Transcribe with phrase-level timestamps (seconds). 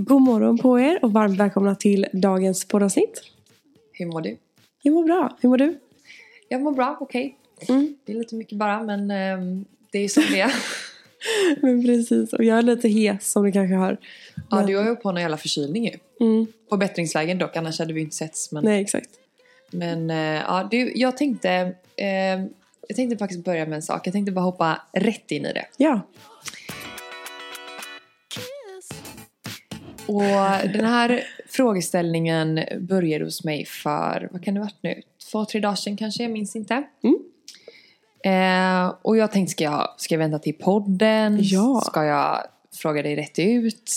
[0.00, 3.22] God morgon på er och varmt välkomna till dagens poddavsnitt.
[3.92, 4.36] Hur mår du?
[4.82, 5.36] Jag mår bra.
[5.40, 5.78] Hur mår du?
[6.48, 7.36] Jag mår bra, okej.
[7.68, 7.96] Mm.
[8.04, 10.52] Det är lite mycket bara, men ehm, det är som det är.
[11.62, 13.96] Men precis, och jag är lite hes som du kanske hör.
[14.50, 15.98] ja, Men- du har ju på någon jävla förkylning ju.
[16.26, 16.46] Mm.
[16.68, 18.52] På bättringsvägen dock, annars hade vi inte setts.
[18.52, 19.08] Men, Nej, exakt.
[19.70, 21.74] men eh, ja, du, jag tänkte...
[21.96, 22.48] ehm,
[22.88, 24.06] jag tänkte faktiskt börja med en sak.
[24.06, 25.66] Jag tänkte bara hoppa rätt in i det.
[25.76, 26.00] Ja.
[30.08, 35.02] Och den här frågeställningen började hos mig för, vad kan det varit nu?
[35.32, 36.82] Två, tre dagar sedan kanske, jag minns inte.
[37.02, 37.18] Mm.
[38.24, 41.38] Eh, och jag tänkte, ska jag, ska jag vänta till podden?
[41.42, 41.82] Ja.
[41.86, 42.42] Ska jag
[42.74, 43.92] fråga dig rätt ut?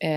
[0.00, 0.08] Eh,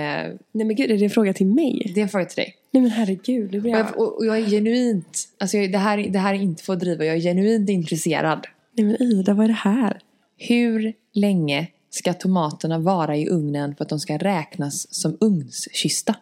[0.52, 1.92] Nej men gud, är det en fråga till mig?
[1.96, 2.56] det är en fråga till dig.
[2.72, 3.88] Nej men herregud, det blir Och jag...
[3.88, 6.74] jag, och, och jag är genuint, alltså jag, det, här, det här är inte för
[6.74, 8.48] att driva, jag är genuint intresserad.
[8.72, 10.00] Nej men Ida, vad är det här?
[10.38, 16.16] Hur länge ska tomaterna vara i ugnen för att de ska räknas som ugnskyssta?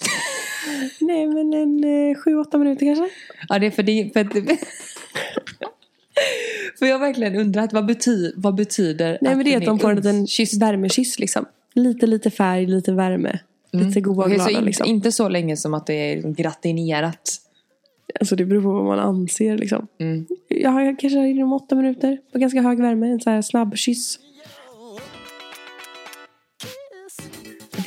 [1.00, 3.08] Nej men en eh, sju, åtta minuter kanske?
[3.48, 4.12] Ja, det är för det...
[4.12, 4.32] För, att,
[6.78, 9.78] för jag har verkligen undrat vad, bety, vad betyder Nej men det är att de
[9.78, 10.26] får en liten
[10.60, 11.44] värmekyss liksom.
[11.74, 13.38] Lite, lite färg, lite värme.
[13.72, 14.86] Lite goda och Okej, så glada inte, liksom.
[14.86, 17.40] inte så länge som att det är liksom gratinerat.
[18.20, 19.86] Alltså det beror på vad man anser liksom.
[19.98, 20.26] Mm.
[20.48, 23.06] Jag har kanske inom åtta minuter på ganska hög värme.
[23.06, 24.18] En så här snabb kyss.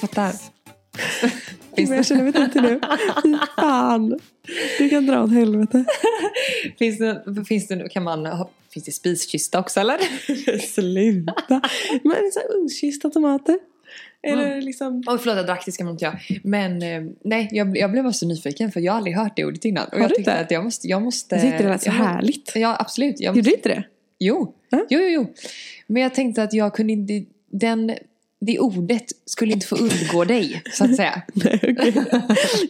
[0.07, 0.33] Fattar.
[1.77, 2.79] Men jag känner mig inte nu.
[3.23, 4.19] Fy fan.
[4.77, 5.85] Du kan dra åt helvete.
[6.79, 9.97] finns det, finns det, kan man, ha- finns det spiskista också eller?
[10.73, 11.61] Sluta.
[12.03, 13.59] Men så här ugnskyssta tomater.
[14.27, 15.03] Eller liksom.
[15.07, 16.19] Oj förlåt jag drack, det ska man inte göra.
[16.43, 19.45] Men eh, nej, jag, jag blev bara så nyfiken för jag har aldrig hört det
[19.45, 19.85] ordet innan.
[19.85, 20.41] Och Har jag du tyckte inte?
[20.41, 20.87] att jag måste...
[20.87, 22.51] Jag, måste, Jag tyckte det lät så jag härligt.
[22.55, 23.19] Ja absolut.
[23.19, 23.83] Jag Gjorde måste, du inte det?
[24.19, 24.55] Jo.
[24.69, 24.85] Ja.
[24.89, 25.33] jo, jo, jo.
[25.87, 27.23] Men jag tänkte att jag kunde inte...
[27.51, 27.91] Den,
[28.45, 31.21] det ordet skulle inte få undgå dig, så att säga.
[31.33, 32.05] Nej okej.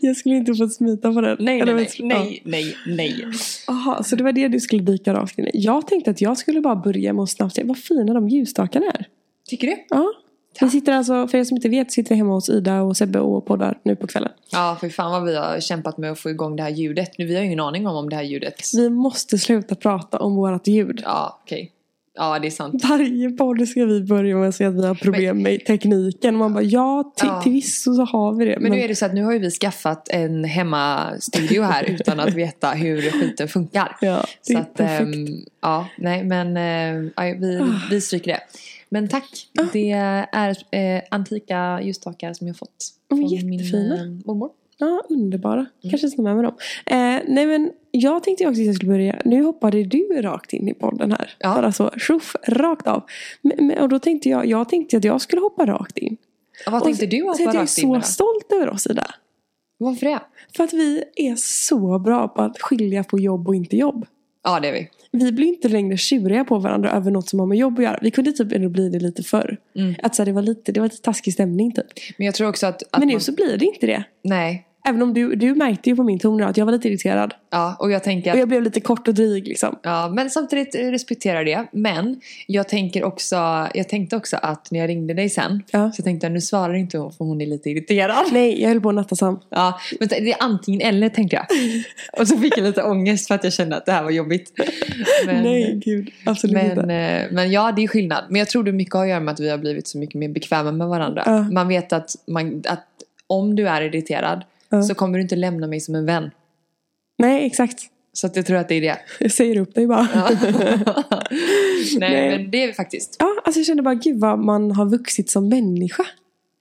[0.01, 1.38] Jag skulle inte få smita på den.
[1.39, 3.25] Nej, Eller nej, nej, nej, nej, nej.
[3.67, 5.51] Jaha, så det var det du skulle dyka rakt in i.
[5.53, 8.85] Jag tänkte att jag skulle bara börja med att snabbt säga vad fina de ljusstakarna
[8.85, 9.07] är.
[9.50, 9.78] Tycker du?
[9.89, 10.13] Ja.
[10.61, 13.19] Vi sitter alltså, för er som inte vet, sitter vi hemma hos Ida och Sebbe
[13.19, 14.31] och poddar nu på kvällen.
[14.51, 17.17] Ja, för fan vad vi har kämpat med att få igång det här ljudet.
[17.17, 18.61] Nu, vi har ju ingen aning om om det här ljudet...
[18.73, 21.01] Vi måste sluta prata om vårt ljud.
[21.03, 21.72] Ja, okej.
[22.16, 22.84] Ja, det är sant.
[22.90, 26.35] Varje podd ska vi börja med att säga att vi har problem med tekniken.
[26.35, 27.41] Man bara ja, till, Ja.
[27.41, 28.57] till visso så har vi det.
[28.59, 32.19] Men nu är det så att nu har ju vi skaffat en hemmastudio här utan
[32.19, 33.97] att veta hur skiten funkar.
[34.02, 34.16] ja,
[34.47, 35.16] det Så är att, perfekt.
[35.16, 35.28] ehm,
[35.62, 36.56] ja, nej men
[37.16, 37.66] ja, vi, Ah.
[37.90, 38.40] vi stryker det.
[38.90, 39.47] Men tack.
[39.73, 42.69] Det är eh, antika ljusstakar som jag fått.
[43.12, 43.96] Är från min jättefina.
[43.96, 44.50] eh, mormor.
[44.78, 45.53] Ja, underbara.
[45.59, 45.69] Mm.
[45.90, 46.56] Kanske ska med mig dem.
[46.85, 49.22] Eh, nej men jag tänkte också att jag skulle börja.
[49.26, 51.36] Nu hoppade du rakt in i podden här.
[51.40, 51.56] Ja.
[51.56, 53.04] Bara så, tjoff, rakt av.
[53.42, 56.18] Men, men, och då tänkte jag, jag tänkte att jag skulle hoppa rakt in.
[56.66, 58.06] Ja, vad tänkte och, du så att att vara jag är rakt in så med?
[58.06, 59.16] stolt över oss Ida.
[59.78, 60.20] Varför det?
[60.56, 64.06] För att vi är så bra på att skilja på jobb och inte jobb.
[64.44, 64.90] Ja, det är vi.
[65.12, 68.00] Vi blir inte längre tjuriga på varandra över något som har med jobb att göra.
[68.02, 69.58] Vi kunde typ ändå bli det lite förr.
[69.76, 69.96] Mm.
[70.03, 71.86] Att så här, det, var lite, det var lite taskig stämning typ.
[72.18, 72.84] Men jag tror också att...
[72.92, 74.03] att Men nu man, så blir det inte det.
[74.22, 74.68] Nej.
[74.86, 77.34] Även om du, du märkte ju på min ton att jag var lite irriterad.
[77.52, 78.40] Ja, och jag tänker Och att...
[78.40, 79.80] jag blev lite kort och dryg liksom.
[79.84, 81.66] Ja, men samtidigt respekterar det.
[81.72, 83.36] Men jag tänker också,
[83.74, 85.92] jag tänkte också att när jag ringde dig sen Ja.
[85.92, 88.26] så tänkte jag nu svarar inte hon för hon är lite irriterad.
[88.32, 89.40] Nej, jag höll på att natta Sam.
[89.50, 91.46] Ja, men det är antingen eller tänkte jag.
[92.22, 94.52] Och så fick jag lite ångest för att jag kände att det här var jobbigt.
[95.26, 96.10] Men, Nej, gud.
[96.26, 96.94] Absolut men, inte.
[96.94, 98.24] eh, men ja, det är skillnad.
[98.30, 100.16] Men jag tror det mycket har att göra med att vi har blivit så mycket
[100.16, 101.24] mer bekväma med varandra.
[101.26, 101.41] Ja.
[101.52, 102.86] Man vet att, man, att
[103.28, 104.84] om du är irriterad Ja.
[104.84, 106.31] så kommer du inte lämna mig som en vän.
[107.17, 107.79] Nej, exakt.
[108.14, 108.97] Så att jag tror att det är det.
[109.20, 110.08] Jag säger upp dig bara.
[110.14, 110.29] Ja.
[111.97, 112.37] Nej, Nej.
[112.37, 113.16] men det är vi faktiskt.
[113.20, 116.05] Ja, alltså jag kände bara gud vad man har vuxit som människa.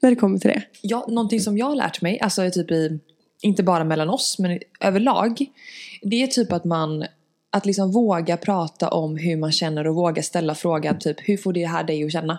[0.03, 0.63] När det kommer till det.
[0.81, 3.01] Ja, någonting som jag har lärt mig, alltså typ i,
[3.43, 5.47] inte bara mellan oss men överlag.
[6.03, 7.05] Det är typ att man,
[7.51, 11.53] att liksom våga prata om hur man känner och våga ställa frågan typ hur får
[11.53, 12.39] det här dig att känna?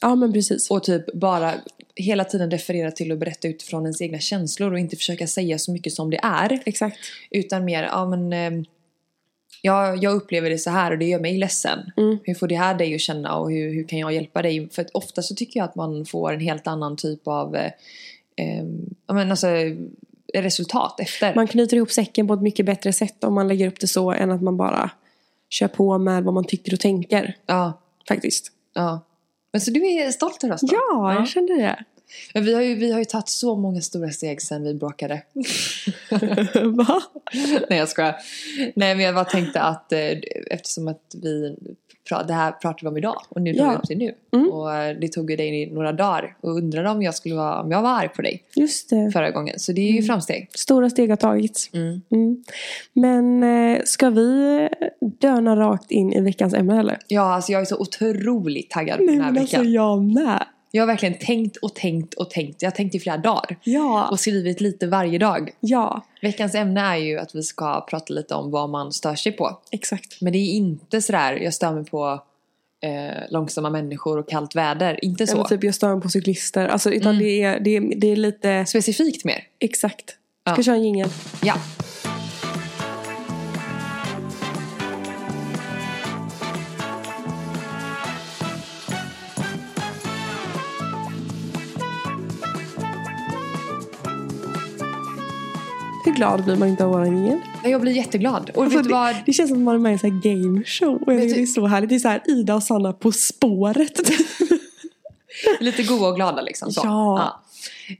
[0.00, 0.70] Ja, men precis.
[0.70, 1.54] Och typ bara
[1.96, 5.72] hela tiden referera till och berätta utifrån ens egna känslor och inte försöka säga så
[5.72, 6.62] mycket som det är.
[6.66, 6.98] Exakt.
[7.30, 8.66] Utan mer, ja men eh,
[9.62, 11.92] ja, jag upplever det så här och det gör mig ledsen.
[11.96, 12.18] Mm.
[12.24, 14.68] Hur får det här dig att känna och hur, hur kan jag hjälpa dig?
[14.70, 17.72] För att ofta så tycker jag att man får en helt annan typ av eh,
[18.36, 18.64] eh,
[19.06, 19.46] ja, men alltså,
[20.34, 21.34] resultat efter.
[21.34, 24.12] Man knyter ihop säcken på ett mycket bättre sätt om man lägger upp det så
[24.12, 24.90] än att man bara
[25.48, 27.36] kör på med vad man tycker och tänker.
[27.46, 27.72] Ja,
[28.08, 28.52] Faktiskt.
[28.74, 29.00] ja.
[29.52, 30.68] Men så du är stolt över oss då?
[30.72, 31.84] Ja, jag kände det.
[32.34, 35.22] Men vi har ju, vi har ju tagit så många stora steg sen vi bråkade.
[36.64, 37.02] Va?
[37.68, 38.16] Nej jag skojar.
[38.74, 40.18] Nej men jag bara tänkte att eh,
[40.50, 41.56] eftersom att vi
[42.26, 43.64] det här pratar vi om idag och nu Ja.
[43.64, 44.14] tar vi upp det nu.
[44.40, 44.50] Mm.
[44.50, 47.70] Och eh, det tog ju dig några dagar och undrade om jag skulle vara, om
[47.70, 49.10] jag var arg på dig Just det.
[49.12, 49.58] förra gången.
[49.58, 50.04] Så det är ju Mm.
[50.04, 50.48] framsteg.
[50.54, 51.70] Stora steg har tagits.
[51.74, 52.00] Mm.
[52.10, 52.44] Mm.
[52.92, 54.68] Men eh, ska vi
[55.20, 56.98] döna rakt in i veckans ämne eller?
[57.08, 59.60] Ja, alltså jag är så otroligt taggad på Nej den här men veckan.
[59.60, 60.44] alltså jag med.
[60.72, 62.62] Jag har verkligen tänkt och tänkt och tänkt.
[62.62, 63.56] Jag har tänkt i flera dagar.
[63.62, 64.08] Ja.
[64.10, 65.50] Och skrivit lite varje dag.
[65.60, 69.32] Ja, Veckans ämne är ju att vi ska prata lite om vad man stör sig
[69.32, 69.58] på.
[69.70, 70.20] exakt.
[70.20, 72.22] Men det är inte sådär, jag stör mig på
[72.82, 75.04] eh, långsamma människor och kallt väder.
[75.04, 75.34] Inte så.
[75.34, 76.68] Eller typ jag stör mig på cyklister.
[76.68, 77.24] Alltså, utan Mm.
[77.24, 79.44] det, är, det, är, det är lite Specifikt mer.
[79.58, 80.10] exakt.
[80.10, 80.62] Ska Ja.
[80.62, 81.08] köra en jingel.
[81.42, 81.54] Ja.
[96.20, 97.38] Glad blir man inte av våran jingel?
[97.64, 98.50] Jag blir jätteglad.
[98.54, 99.14] Och Alltså, vet du vad?
[99.14, 101.02] det, det känns som att man är med i en sån här game show.
[101.02, 101.88] Och jag Vet du- det är så härligt.
[101.90, 104.00] Det är så här Ida och Sanna på spåret.
[105.60, 106.72] Lite goa och glada liksom.
[106.72, 106.80] Så.
[106.84, 107.42] Ja.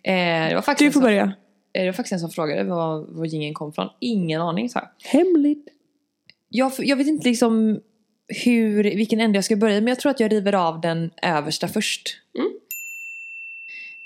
[0.02, 0.12] Eh,
[0.49, 1.22] det, var faktiskt Du får som, börja.
[1.22, 1.32] eh,
[1.72, 3.88] det var faktiskt en som frågade var, var gingen kom från.
[4.00, 4.88] Ingen aning så här.
[5.05, 5.69] Hemligt.
[6.49, 7.81] Jag, jag vet inte liksom
[8.44, 11.69] hur, vilken ände jag ska börja men jag tror att jag river av den översta
[11.69, 12.16] först.
[12.38, 12.50] Mm.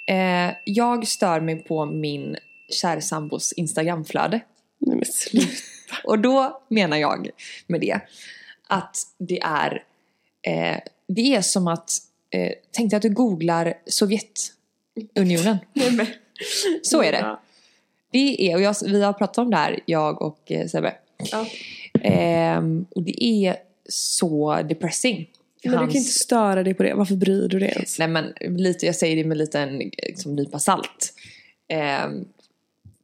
[0.06, 2.36] Eh, jag stör mig på min
[2.68, 4.40] kärsambos Instagramflöde.
[4.78, 5.52] Nej men sluta.
[6.04, 7.30] Och då menar jag
[7.66, 8.00] med det
[8.68, 9.84] att det är
[10.42, 10.76] eh,
[11.08, 11.90] det är som att
[12.30, 15.58] eh, tänk dig att du googlar Sovjetunionen.
[16.82, 17.36] Så är det.
[18.12, 20.94] Det är, och jag, vi har pratat om det här, jag och eh, Sebbe.
[21.32, 21.46] Ja.
[22.02, 23.56] Ehm, och det är
[23.88, 25.16] så depressing.
[25.16, 26.94] Men du kan Hans- inte störa dig på det.
[26.94, 27.98] Varför bryr du dig ens?
[27.98, 31.14] Nej men lite, jag säger det med lite en liksom, nypa salt.
[31.68, 32.24] Ehm,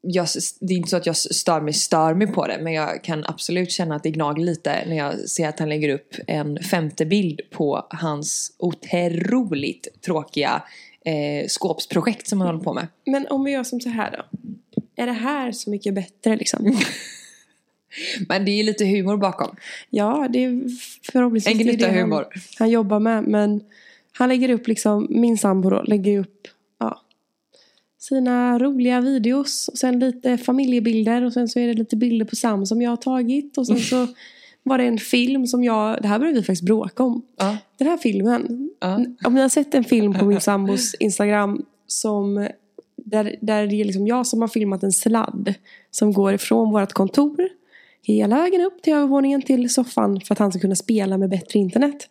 [0.02, 0.26] jag,
[0.60, 3.24] det är inte så att jag stör mig, stör mig på det men jag kan
[3.26, 7.06] absolut känna att det gnager lite när jag ser att han lägger upp en femte
[7.06, 10.62] bild på hans otroligt tråkiga
[11.04, 12.86] eh, skåpsprojekt som han håller på med.
[13.06, 14.38] Men om vi gör som så här då.
[14.96, 16.78] Är det här så mycket bättre liksom?
[18.28, 19.56] Men det är lite humor bakom.
[19.90, 20.62] Ja, det är
[21.12, 22.26] förhoppningsvis En det det han- humor.
[22.58, 23.24] han jobbar med.
[23.24, 23.60] Men
[24.12, 26.48] han lägger upp liksom, min sambo då, lägger upp
[28.00, 29.68] sina roliga videos.
[29.68, 32.90] Och sen lite familjebilder och sen så är det lite bilder på Sam som jag
[32.90, 33.58] har tagit.
[33.58, 34.06] Och sen så
[34.62, 37.22] var det en film som jag, det här började vi faktiskt bråka om.
[37.36, 37.56] Ja.
[37.76, 39.04] Den här filmen, Ja.
[39.24, 42.48] om ni har sett en film på min sambos Instagram som
[42.96, 45.54] där, där det är liksom jag som har filmat en sladd
[45.90, 47.48] som går ifrån vårt kontor
[48.02, 51.58] hela vägen upp till övervåningen till soffan för att han ska kunna spela med bättre
[51.58, 52.08] internet.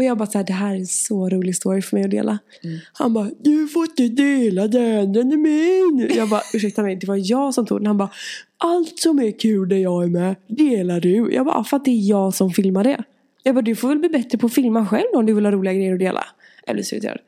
[0.00, 2.38] Och jag bara såhär, det här är en så rolig story för mig att dela.
[2.64, 2.78] Mm.
[2.92, 6.10] Han bara, du får inte dela den, den är min.
[6.16, 7.86] Jag bara, ursäkta mig, det var jag som tog den.
[7.86, 8.10] Han bara,
[8.58, 11.32] allt som är kul där jag är med, delar du.
[11.32, 13.02] Jag bara, "Ja, för att det är jag som filmar det.
[13.42, 15.52] Jag bara, du får väl bli bättre på att filma själv om du vill ha
[15.52, 16.24] roliga grejer att dela.
[16.66, 17.18] Jag blir så irriterad.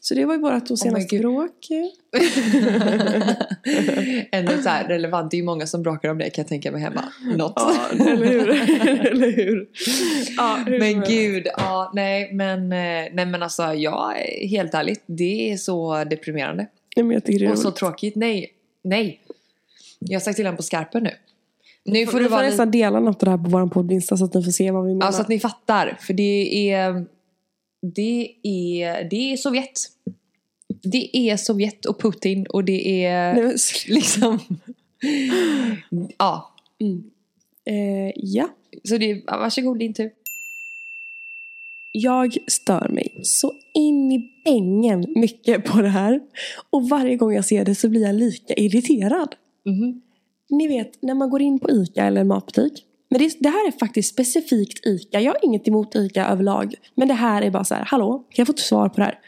[0.00, 1.52] Så det var ju bara två senaste bråk.
[4.30, 6.72] Ändå så här relevant, det är ju många som bråkar om det kan jag tänka
[6.72, 7.04] mig hemma.
[7.36, 7.52] Något.
[7.56, 8.50] Ja, eller hur?
[9.06, 9.68] eller hur?
[10.36, 14.12] Ja, hur Men gud, ja nej men, eh, nej men alltså jag
[14.50, 16.66] helt ärligt, det är så deprimerande.
[16.96, 17.04] Nej,
[17.52, 18.52] Och så tråkigt, nej,
[18.82, 19.20] nej.
[19.98, 21.10] Jag har sagt till honom på skarpen nu.
[21.84, 24.24] Nu får Vi du får nästan dela något av det här på vår podd så
[24.24, 25.06] att ni får se vad vi menar.
[25.06, 25.98] ja, så att ni fattar.
[26.00, 27.06] För det är,
[27.94, 29.80] det är, det är Sovjet.
[30.82, 33.56] Det är Sovjet och Putin och det är Nej,
[33.88, 34.38] liksom,
[36.18, 36.54] ja.
[36.80, 37.04] mm.
[37.64, 38.48] eh, ja.
[38.84, 40.10] Så det, ja, varsågod din tur.
[41.92, 46.20] Jag stör mig så in i bängen mycket på det här.
[46.70, 49.34] Och varje gång jag ser det så blir jag lika irriterad.
[49.64, 50.02] Mhm.
[50.50, 52.85] Ni vet, när man går in på ICA eller en matbutik.
[53.08, 55.20] Men det, det här är faktiskt specifikt ICA.
[55.20, 56.74] Jag har inget emot ICA överlag.
[56.94, 59.04] Men det här är bara så här, hallå, kan jag få ett svar på det
[59.04, 59.18] här?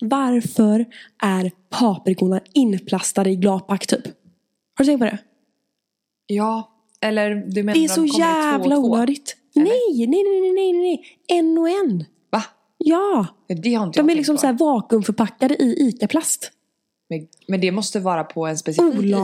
[0.00, 0.86] Varför
[1.22, 4.04] är paprikorna inplastade i gladpack typ?
[4.74, 5.18] Har du tänkt på det?
[6.26, 8.92] Ja, eller du menar Det är de så två jävla och två?
[8.92, 9.36] onödigt.
[9.54, 11.02] Nej, nej, nej, nej, nej, nej.
[11.28, 12.04] En och en.
[12.30, 12.44] Va?
[12.78, 13.26] Ja.
[13.48, 14.40] Det har inte jag De är tänkt liksom på.
[14.40, 16.50] så här vakuumförpackade i ICA-plast.
[17.08, 19.16] Men, men det måste vara på en specifik ICA.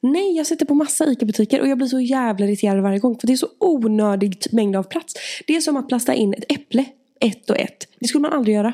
[0.00, 3.18] Nej, jag sätter på massa ICA-butiker och jag blir så jävla irriterad varje gång.
[3.18, 5.14] För det är så onödig mängd av plats.
[5.46, 6.84] Det är som att plasta in ett äpple
[7.20, 7.88] ett och ett.
[8.00, 8.72] Det skulle man aldrig göra.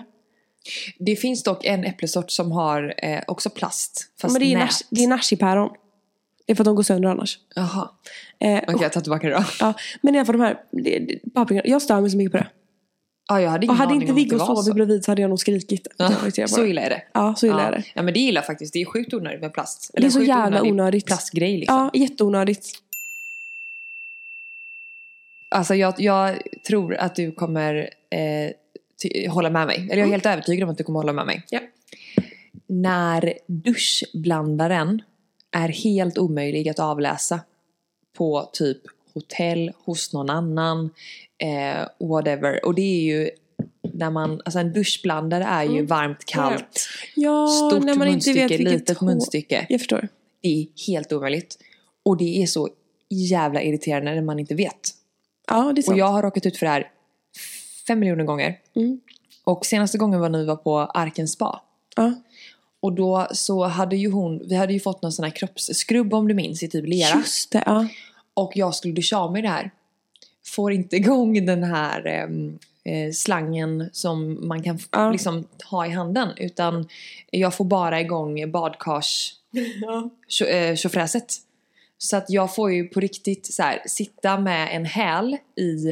[0.98, 4.10] Det finns dock en äpplesort som har eh, också plast.
[4.20, 4.70] Fast men det är, nät.
[4.90, 5.70] det är nashipäron.
[6.46, 7.38] Det är för att de går sönder annars.
[7.54, 7.90] Jaha.
[8.38, 9.44] Eh, Okej, jag tar tillbaka det då.
[9.60, 10.58] ja, men i alla fall de här
[11.34, 11.62] paprikorna.
[11.64, 12.48] Jag stör mig så mycket på det.
[13.28, 15.88] Ja, jag hade ingen Och hade inte Viggo sovit bredvid så hade jag nog skrikit.
[15.98, 17.02] jag på Så illa är det.
[17.14, 17.66] Ja, så illa ja.
[17.66, 17.84] är det.
[17.94, 18.72] Ja, men det gillar jag faktiskt.
[18.72, 19.90] Det är sjukt onödigt med plast.
[19.94, 21.06] Det är så jävla onödigt.
[21.06, 21.76] plastgrej liksom.
[21.76, 22.66] Ja, jätteonödigt.
[25.48, 27.74] Alltså jag, jag tror att du kommer
[28.10, 28.50] eh,
[29.02, 29.76] ty- hålla med mig.
[29.76, 31.42] Eller jag är helt övertygad om att du kommer hålla med mig.
[31.50, 31.60] Ja.
[32.66, 35.02] När duschblandaren
[35.50, 37.40] är helt omöjlig att avläsa
[38.16, 38.78] på typ
[39.14, 40.90] hotell, hos någon annan,
[41.38, 42.64] eh, whatever.
[42.64, 43.30] Och det är ju
[43.92, 48.50] när man, alltså en duschblandare är ju varmt, kallt, Ja, stort när man inte vet
[48.50, 49.66] munstycke, litet hår- munstycke.
[49.68, 50.08] Jag förstår.
[50.42, 51.58] Det är helt omöjligt.
[52.02, 52.68] Och det är så
[53.10, 54.90] jävla irriterande när man inte vet.
[55.46, 55.92] Ja, det är sant.
[55.92, 56.90] Och jag har råkat ut för det här
[57.86, 58.58] fem miljoner gånger.
[58.76, 59.00] Mm.
[59.44, 61.60] Och senaste gången var när vi var på Arken spa.
[61.96, 62.14] Ja.
[62.80, 66.28] Och då så hade ju hon, vi hade ju fått någon sån här kroppsskrubb om
[66.28, 67.16] du minns i typ lera.
[67.16, 67.86] Just det, ja.
[68.34, 69.70] Och jag skulle duscha av mig det här.
[70.46, 75.10] Får inte igång den här ehm, eh, slangen som man kan Ja.
[75.10, 76.28] liksom ha i handen.
[76.36, 76.88] Utan
[77.30, 79.34] jag får bara igång badkars
[79.82, 80.10] ja.
[80.28, 80.74] tjo- eh.
[81.98, 85.88] Så att jag får ju på riktigt så här, sitta med en häl i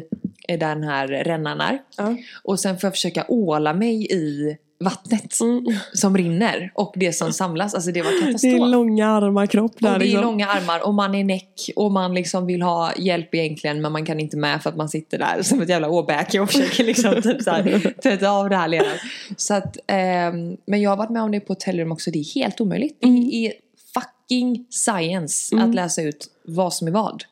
[0.49, 1.83] eh, där den här rännan är.
[1.97, 2.17] ja.
[2.45, 5.65] Och sen får jag försöka åla mig i vattnet Mm.
[5.95, 7.75] som rinner och det som samlas.
[7.75, 8.55] Alltså det var Det katastrof.
[8.55, 10.23] är långa armar, kropp där och det är liksom.
[10.23, 14.07] långa armar och man är näck och man liksom vill ha hjälp egentligen men man
[14.07, 17.23] kan inte med för att man sitter där som ett jävla åbäke och försöker liksom
[17.23, 18.97] typ så här, tvätta av det här leran.
[19.37, 22.35] Så att, ehm, men jag har varit med om det på hotellrum också, det är
[22.35, 22.99] helt omöjligt.
[23.01, 23.53] Det är
[23.95, 25.69] fucking science Mm.
[25.69, 27.23] att läsa ut vad som är vad.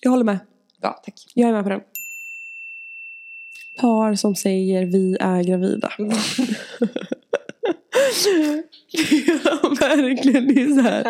[0.00, 0.38] Jag håller med.
[0.80, 1.14] Bra, tack.
[1.34, 1.80] Jag är med på den.
[3.76, 5.92] Par som säger vi är gravida.
[9.44, 10.54] ja, verkligen.
[10.54, 11.02] Det är så här.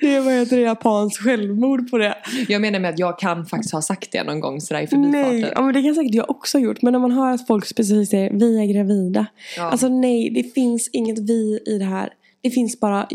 [0.00, 2.14] Det är vad heter det, japans självmord på det.
[2.48, 5.40] Jag menar med att jag kan faktiskt ha sagt det någon gång sådär i förbifarten.
[5.40, 6.82] Nej, ja, men det kan säkert jag också ha gjort.
[6.82, 9.26] Men när man hör att folk specifikt säger vi är gravida.
[9.56, 9.62] Ja.
[9.62, 12.12] Alltså nej, det finns inget vi i det här.
[12.40, 13.08] Det finns bara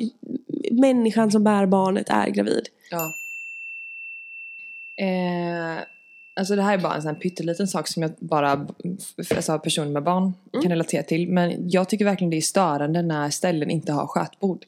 [0.71, 2.67] människan som bär barnet är gravid.
[2.91, 3.13] Ja.
[5.05, 5.83] Eh,
[6.35, 8.67] alltså det här är bara en sån här pytteliten sak som jag bara,
[9.35, 11.29] alltså personer med barn kan relatera till.
[11.29, 14.65] Men jag tycker verkligen det är störande när ställen inte har skötbord.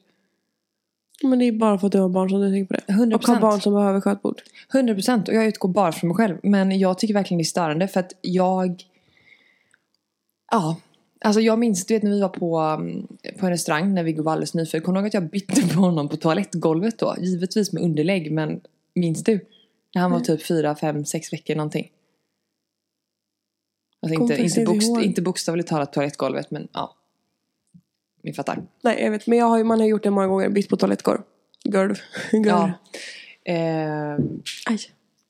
[1.22, 2.92] Men det är bara för att du har barn som du tänker på det.
[2.92, 3.14] 100%.
[3.14, 4.42] Och har barn som behöver skötbord.
[4.72, 6.38] 100% och jag utgår bara från mig själv.
[6.42, 8.84] Men jag tycker verkligen det är störande för att jag...
[10.52, 10.76] Ja.
[11.20, 13.06] Alltså jag minns, du vet när vi var på, um,
[13.38, 14.82] på en restaurang när Viggo var alldeles nyfödd.
[14.82, 17.16] Kommer du ihåg att jag bytte på honom på toalettgolvet då?
[17.20, 18.60] Givetvis med underlägg men
[18.94, 19.40] minns du?
[19.96, 21.90] När han var typ fyra, fem, sex veckor någonting.
[24.02, 26.96] Alltså inte, inte, bokst, inte bokstavligt talat toalettgolvet men ja.
[28.22, 28.66] Ni fattar.
[28.82, 29.26] Nej, jag vet.
[29.26, 30.48] Men jag har man har gjort det många gånger.
[30.48, 31.18] Bytt på toalettgolv.
[31.64, 31.94] Golv.
[32.32, 32.44] Golv.
[32.44, 32.72] Ja.
[33.52, 34.16] Eh,
[34.66, 34.78] Aj.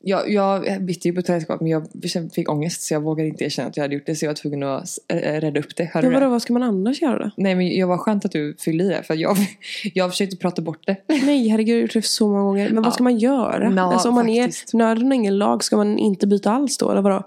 [0.04, 3.68] Jag, jag bytte ju på toalettgolvet men jag fick ångest så jag vågade inte erkänna
[3.68, 5.84] att jag hade gjort det så jag var tvungen att äh, rädda upp det.
[5.84, 7.30] Hörde Men vadå, vad ska man annars göra då?
[7.36, 9.36] Nej men jag var skönt att du fyllde i det för jag,
[9.94, 10.96] jag försökte prata bort det.
[11.08, 12.66] Nej, herregud, jag har gjort det så många gånger.
[12.70, 12.90] Men vad Ja.
[12.90, 13.72] ska man göra?
[13.76, 14.74] Ja, alltså, om man faktiskt.
[14.74, 16.90] är nörden och ingen lag, ska man inte byta alls då?
[16.90, 17.24] Eller vadå?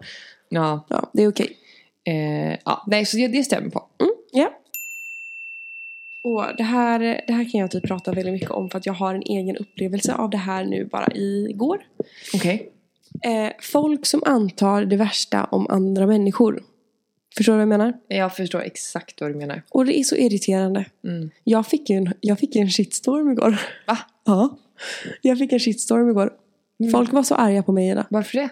[0.49, 1.49] Ja, Ja, det är okej.
[2.07, 2.83] eh, ja.
[2.87, 3.83] nej så det, det stämmer på.
[4.01, 4.08] Mm.
[6.21, 8.93] Och det här, det här kan jag typ prata väldigt mycket om för att jag
[8.93, 11.81] har en egen upplevelse av det här nu bara igår.
[12.33, 12.71] Okej.
[13.23, 16.63] Eh, folk som antar det värsta om andra människor.
[17.37, 17.93] Förstår du vad jag menar?
[18.07, 19.63] Jag förstår exakt vad du menar.
[19.69, 20.85] Och det är så irriterande.
[21.03, 21.29] Mm.
[21.43, 23.61] Jag fick ju en, jag fick en shitstorm igår.
[23.87, 23.97] Va?
[24.25, 24.57] Ja.
[25.21, 26.33] Jag fick en shitstorm igår.
[26.91, 28.05] Folk var så arga på mig idag.
[28.09, 28.49] Varför det?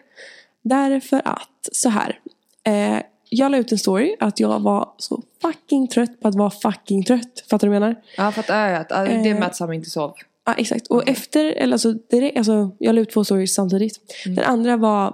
[0.61, 2.19] Därför att, så här.
[2.63, 6.49] Eh, jag la ut en story att jag var så fucking trött på att vara
[6.49, 7.45] fucking trött.
[7.49, 7.95] Fattar du vad jag menar?
[8.17, 8.81] Ja fattar jag.
[8.81, 8.89] att-
[9.23, 10.13] Det med att Sam inte sov.
[10.45, 10.87] Ja, exakt.
[10.87, 13.99] Och efter, eller alltså, direkt, alltså, jag la ut två stories samtidigt.
[14.25, 15.07] Den andra var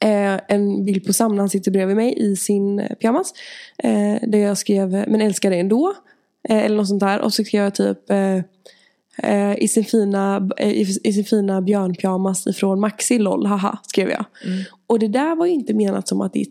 [0.00, 3.32] eh, en bild på Sam när han sitter bredvid mig i sin eh, pyjamas.
[3.78, 5.94] Eh, där jag skrev, men älskar dig ändå.
[6.48, 7.20] Eh, eller något sånt där.
[7.20, 8.36] Och så skrev jag typ eh,
[9.18, 14.10] eh, i, sin fina, eh, i, i sin fina björnpyjamas ifrån Maxi LOL, haha, skrev
[14.10, 14.24] jag.
[14.86, 16.46] Och det där var ju inte menat som att det är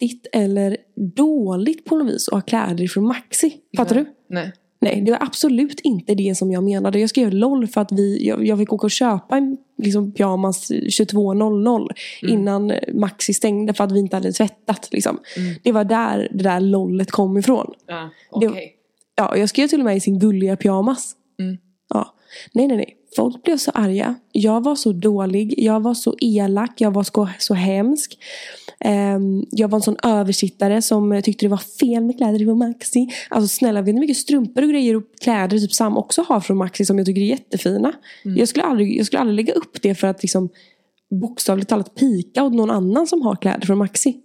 [0.00, 0.76] tattigt eller
[1.16, 3.56] dåligt på något vis att ha kläder ifrån Maxi.
[3.76, 4.04] Fattar du?
[4.28, 4.52] Nej.
[4.80, 7.00] Nej, det var absolut inte det som jag menade.
[7.00, 10.70] Jag skrev LOL för att vi, jag, jag fick åka och köpa en liksom, pyjamas
[10.70, 11.88] 22.00
[12.22, 14.88] innan Maxi stängde för att vi inte hade tvättat.
[14.92, 15.18] Liksom.
[15.62, 17.72] Det var där det där LOLet kom ifrån.
[17.86, 18.74] Ja, Det- okej.
[19.14, 21.12] Ja, jag skrev till och med i sin gulliga pyjamas.
[21.40, 21.56] Mm.
[21.88, 22.14] Ja.
[22.52, 22.94] Nej, nej, nej.
[23.16, 24.14] Folk blev så arga.
[24.32, 25.54] Jag var så dålig.
[25.56, 26.72] Jag var så elak.
[26.76, 28.18] Jag var så, så hemsk.
[28.80, 33.08] Ehm, jag var en sån översittare som tyckte det var fel med kläder från Maxi.
[33.28, 36.40] Alltså snälla, vet ni hur mycket strumpor och grejer och kläder typ Sam också har
[36.40, 37.92] från Maxi som jag tycker är jättefina?
[38.22, 40.48] Jag, skulle aldrig, jag skulle aldrig lägga upp det för att liksom
[41.20, 44.16] bokstavligt talat pika åt någon annan som har kläder från Maxi.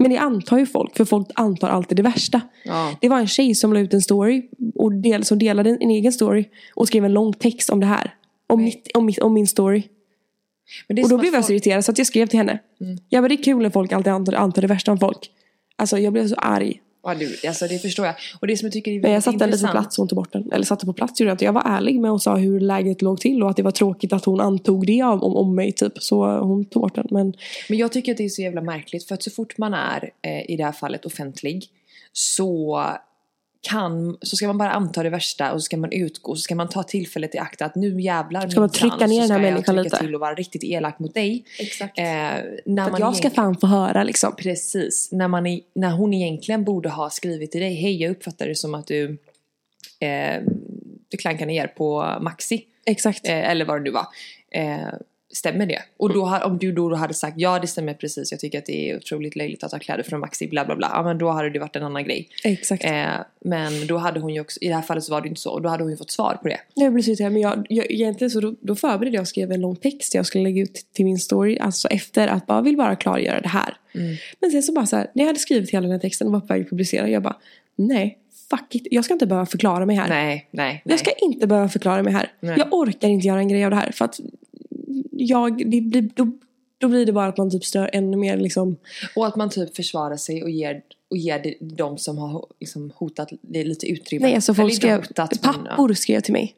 [0.00, 2.40] Men det antar ju folk, för folk antar alltid det värsta.
[2.64, 2.96] Ja.
[3.00, 6.12] Det var en tjej som la ut en story och del, som delade en egen
[6.12, 8.14] story och skrev en lång text om det här.
[8.46, 9.82] Om, mitt, om, mitt, om min story.
[10.88, 12.58] Och då blev jag så folk- irriterad så att jag skrev till henne.
[12.80, 12.98] Mm.
[13.08, 15.30] Jag bara, det är kul när folk alltid antar, antar det värsta om folk.
[15.76, 16.80] Alltså jag blev så arg.
[17.02, 18.14] Ja, du, alltså det förstår jag.
[18.40, 20.16] Och det som jag tycker är Men jag satte henne på plats och hon tog
[20.16, 20.52] bort den.
[20.52, 21.44] Eller satte på plats gjorde jag inte.
[21.44, 24.12] Jag var ärlig med och sa hur läget låg till och att det var tråkigt
[24.12, 26.02] att hon antog det om, om, om mig typ.
[26.02, 27.06] Så hon tog bort den.
[27.10, 27.34] Men
[27.68, 30.10] Men jag tycker att det är så jävla märkligt för att så fort man är
[30.22, 31.68] eh, i det här fallet offentlig
[32.12, 32.84] så
[33.60, 36.54] kan, så ska man bara anta det värsta och så ska man utgå så ska
[36.54, 39.34] man ta tillfället i akt att nu jävlar Ska man trycka ner den här ska
[39.34, 39.98] jag människan trycka lite?
[39.98, 41.44] till och vara riktigt elak mot dig.
[41.58, 41.98] Exakt.
[41.98, 44.36] Eh, när För man att jag ska fan få höra liksom.
[44.36, 48.46] Precis, när, man är, när hon egentligen borde ha skrivit till dig Hej jag uppfattar
[48.46, 49.18] det som att du
[50.00, 50.42] eh,
[51.08, 53.26] Du klankar ner på Maxi Exakt.
[53.28, 54.06] eh, Eller vad det nu var
[54.50, 54.88] eh,
[55.32, 55.82] Stämmer det?
[55.96, 58.66] Och då, har- om du då hade sagt ja det stämmer precis Jag tycker att
[58.66, 61.30] det är otroligt löjligt att ha kläder från Maxi bla bla bla Ja men då
[61.30, 62.84] hade det varit en annan grej Exakt.
[62.84, 63.04] eh,
[63.44, 65.50] Men då hade hon ju också I det här fallet så var det inte så
[65.50, 66.58] Och då hade hon ju fått svar på det
[67.02, 69.76] så irriterad, men jag, jag, egentligen så då, då förberedde jag och skrev en lång
[69.76, 71.58] text jag skulle lägga ut till min story.
[71.58, 73.76] Alltså efter att bara vill bara klargöra det här.
[73.94, 74.16] Mm.
[74.40, 76.32] Men sen så bara så här, när jag hade skrivit hela den här texten och
[76.32, 77.08] var på väg att publicera.
[77.08, 77.36] Jag bara,
[77.76, 78.18] nej,
[78.50, 78.86] fuck it.
[78.90, 80.08] Jag ska inte behöva förklara mig här.
[80.08, 82.32] Nej, nej, nej Jag ska inte behöva förklara mig här.
[82.40, 82.54] Nej.
[82.58, 83.92] Jag orkar inte göra en grej av det här.
[83.92, 84.20] För att
[85.10, 86.32] jag, det blir, då,
[86.78, 88.76] då blir det bara att man typ stör ännu mer liksom.
[89.16, 93.30] Och att man typ försvarar sig och ger, och ger de som har liksom hotat
[93.40, 95.06] det lite utrymme Nej, alltså folk skrev,
[95.42, 96.54] pappor skrev till mig.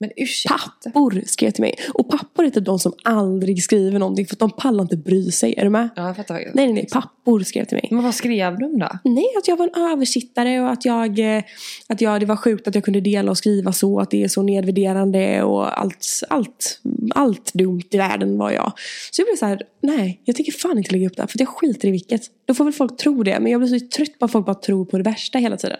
[0.00, 1.74] Men ursäkta Pappor skrev till mig.
[1.94, 5.30] Och pappor är typ de som aldrig skriver någonting för att de pallar inte bry
[5.30, 5.54] sig.
[5.56, 5.88] Är du med?
[5.96, 6.34] Ja, jag fattar.
[6.34, 6.86] Nej, nej, nej.
[6.92, 7.88] Pappor skrev till mig.
[7.90, 8.88] Men vad skrev de då?
[9.04, 11.42] Nej, att jag var en översittare och att jag, eh,
[11.86, 14.00] att jag, det var sjukt att jag kunde dela och skriva så.
[14.00, 16.80] Att det är så nedvärderande och allt, allt,
[17.14, 18.72] allt dumt i världen var jag.
[19.10, 21.28] Så jag blev så här, nej, jag tänker fan inte lägga upp det här.
[21.28, 22.22] För jag skiter i vilket.
[22.46, 23.40] Då får väl folk tro det.
[23.40, 25.78] Men jag blir så trött på att folk bara tror på det värsta hela tiden.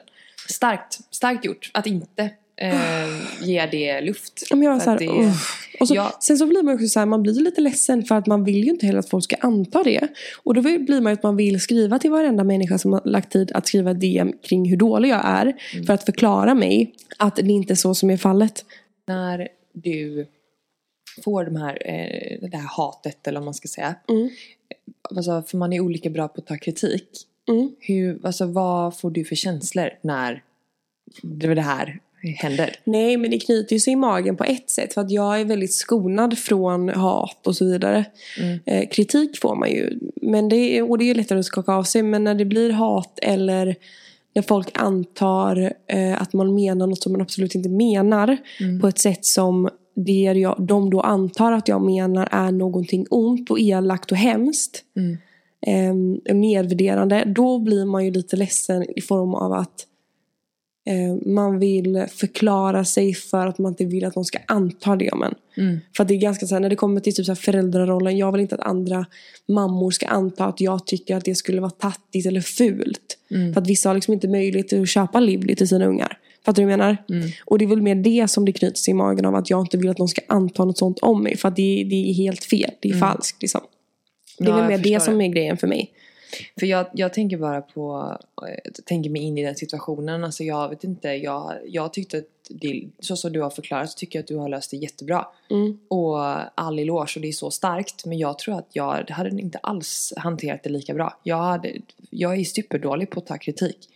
[0.48, 4.42] Starkt, starkt gjort att inte eh, ge det luft.
[4.50, 5.32] Men jag så här, det-
[5.80, 6.12] och så, Ja.
[6.20, 8.64] Sen så blir man också så här, man blir lite ledsen för att man vill
[8.64, 10.08] ju inte heller att folk ska anta det.
[10.42, 13.32] Och då blir man ju att man vill skriva till varenda människa som har lagt
[13.32, 15.56] tid att skriva DM kring hur dålig jag är.
[15.74, 15.86] Mm.
[15.86, 18.64] För att förklara mig att det inte är så som är fallet.
[19.06, 20.26] När du
[21.24, 23.94] får de här, eh, det här hatet eller vad man ska säga.
[24.08, 24.30] Mm.
[25.16, 27.08] Alltså, för man är olika bra på att ta kritik.
[27.48, 27.70] Mm.
[27.80, 30.42] Hur, alltså, vad får du för känslor när
[31.22, 32.76] det det här händer?
[32.84, 34.94] Nej, men det knyter sig i magen på ett sätt.
[34.94, 38.04] För att jag är väldigt skonad från hat och så vidare.
[38.40, 38.58] Mm.
[38.66, 39.98] Eh, kritik får man ju.
[40.22, 42.02] Men det är, och det är lättare att skaka av sig.
[42.02, 43.76] Men när det blir hat eller
[44.34, 48.36] när folk antar eh, att man menar något som man absolut inte menar.
[48.60, 48.80] Mm.
[48.80, 53.50] På ett sätt som det jag, de då antar att jag menar är någonting ont
[53.50, 54.84] och elakt och hemskt.
[54.96, 55.18] Mm.
[55.66, 57.24] Eh, nedvärderande.
[57.26, 59.86] Då blir man ju lite ledsen i form av att
[61.26, 65.22] man vill förklara sig för att man inte vill att någon ska anta det om
[65.22, 65.34] en.
[65.56, 65.78] Mm.
[65.96, 68.16] För att det är ganska så här, när det kommer till typ så här föräldrarollen.
[68.16, 69.06] Jag vill inte att andra
[69.48, 73.18] mammor ska anta att jag tycker att det skulle vara tattigt eller fult.
[73.30, 73.54] Mm.
[73.54, 76.18] För att vissa har liksom inte möjlighet att köpa Livly till sina ungar.
[76.44, 76.96] Fattar du vad jag menar?
[77.08, 77.28] Mm.
[77.44, 79.60] Och det är väl mer det som det knyts till i magen av att jag
[79.60, 81.36] inte vill att någon ska anta något sånt om mig.
[81.36, 82.70] För att det, det är helt fel.
[82.80, 83.60] Det är falskt liksom.
[84.38, 84.60] Det är Mm.
[84.60, 85.90] Ja, väl mer det som är grejen för mig.
[86.58, 90.24] För jag, jag tänker bara på, jag tänker mig in i den situationen.
[90.24, 93.96] Alltså jag vet inte, jag, jag tyckte att det, så som du har förklarat så
[93.98, 95.26] tycker jag att du har löst det jättebra.
[95.50, 95.78] Mm.
[95.88, 96.18] Och
[96.60, 98.04] all eloge och det är så starkt.
[98.04, 101.18] Men jag tror att jag hade inte alls hanterat det lika bra.
[101.22, 101.72] Jag, hade,
[102.10, 103.88] jag är superdålig på att ta kritik.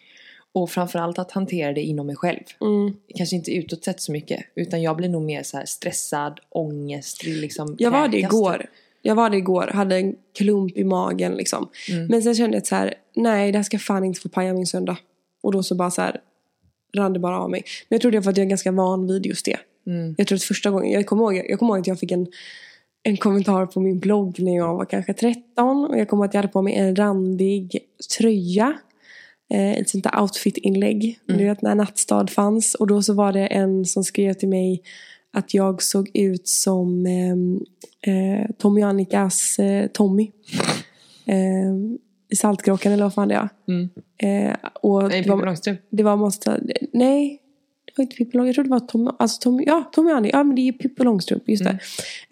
[0.54, 2.44] Och framförallt att hantera det inom mig själv.
[2.60, 2.96] Mm.
[3.14, 4.44] Kanske inte utåt sett så mycket.
[4.54, 8.66] Utan jag blir nog mer så stressad, ångest, liksom Jag var det igår.
[9.02, 9.70] Jag var det igår.
[9.72, 11.68] Hade en klump i magen liksom.
[11.90, 12.06] Mm.
[12.06, 12.94] Men sen kände jag så här.
[13.16, 14.96] Nej, det här ska fan inte få paja min söndag.
[15.42, 16.20] Och då så bara så här.
[16.96, 17.62] Rann det bara av mig.
[17.88, 19.56] Men jag tror det är för att jag är ganska van vid just det.
[19.86, 20.14] Mm.
[20.18, 20.90] Jag tror att första gången.
[20.90, 22.26] Jag kommer ihåg, jag kommer ihåg att jag fick en,
[23.02, 25.84] en kommentar på min blogg när jag var kanske 13.
[25.84, 27.78] Och jag kommer ihåg att jag hade på mig en randig
[28.18, 28.78] tröja.
[29.52, 31.18] Eh, ett sånt där outfit-inlägg.
[31.28, 31.38] Mm.
[31.38, 32.74] Du vet när Nattstad fanns.
[32.74, 34.82] Och då så var det en som skrev till mig
[35.32, 40.30] att jag såg ut som eh, eh, Tommy och Annikas eh, Tommy.
[41.26, 41.72] Eh,
[42.32, 43.48] I Saltkråkan eller vad fan det är.
[43.68, 43.88] Mm.
[44.48, 45.80] Eh, och Nej, det var, Långstrump.
[45.90, 46.60] det var måste,
[46.92, 47.38] nej.
[47.84, 48.46] Det var inte Pippi Långstrump.
[48.46, 50.36] Jag tror det var Tommy, alltså Tommy, ja Tommy och Annika.
[50.36, 51.72] Ja men det är ju Pippi Långstrump, just Mm.
[51.74, 51.80] det.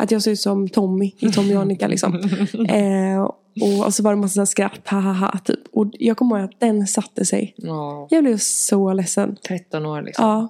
[0.04, 2.14] Att jag ser ut som Tommy i Tommy och Annika liksom.
[2.68, 3.22] eh,
[3.62, 5.60] och, och så var det massa skratt, ha ha ha typ.
[5.72, 7.54] Och jag kommer ihåg att den satte sig.
[7.56, 9.36] Ja, Jag blev så ledsen.
[9.48, 10.24] 13 år liksom.
[10.24, 10.48] Ja.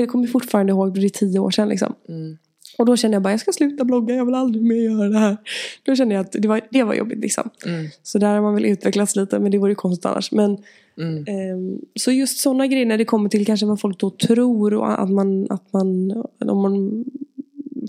[0.00, 1.94] Jag kommer fortfarande ihåg, det är tio år sedan liksom.
[2.08, 2.38] Mm.
[2.78, 5.18] Och då kände jag bara, jag ska sluta blogga, jag vill aldrig mer göra det
[5.18, 5.36] här.
[5.82, 7.50] Då kände jag att det var, det var jobbigt liksom.
[7.66, 7.86] Mm.
[8.02, 10.32] Så där har man väl utvecklats lite, men det vore ju konstigt annars.
[10.32, 10.58] Men,
[10.98, 11.24] Mm.
[11.26, 15.00] ehm, så just sådana grejer när det kommer till kanske vad folk då tror och
[15.02, 16.12] att man, att man,
[16.46, 17.04] om man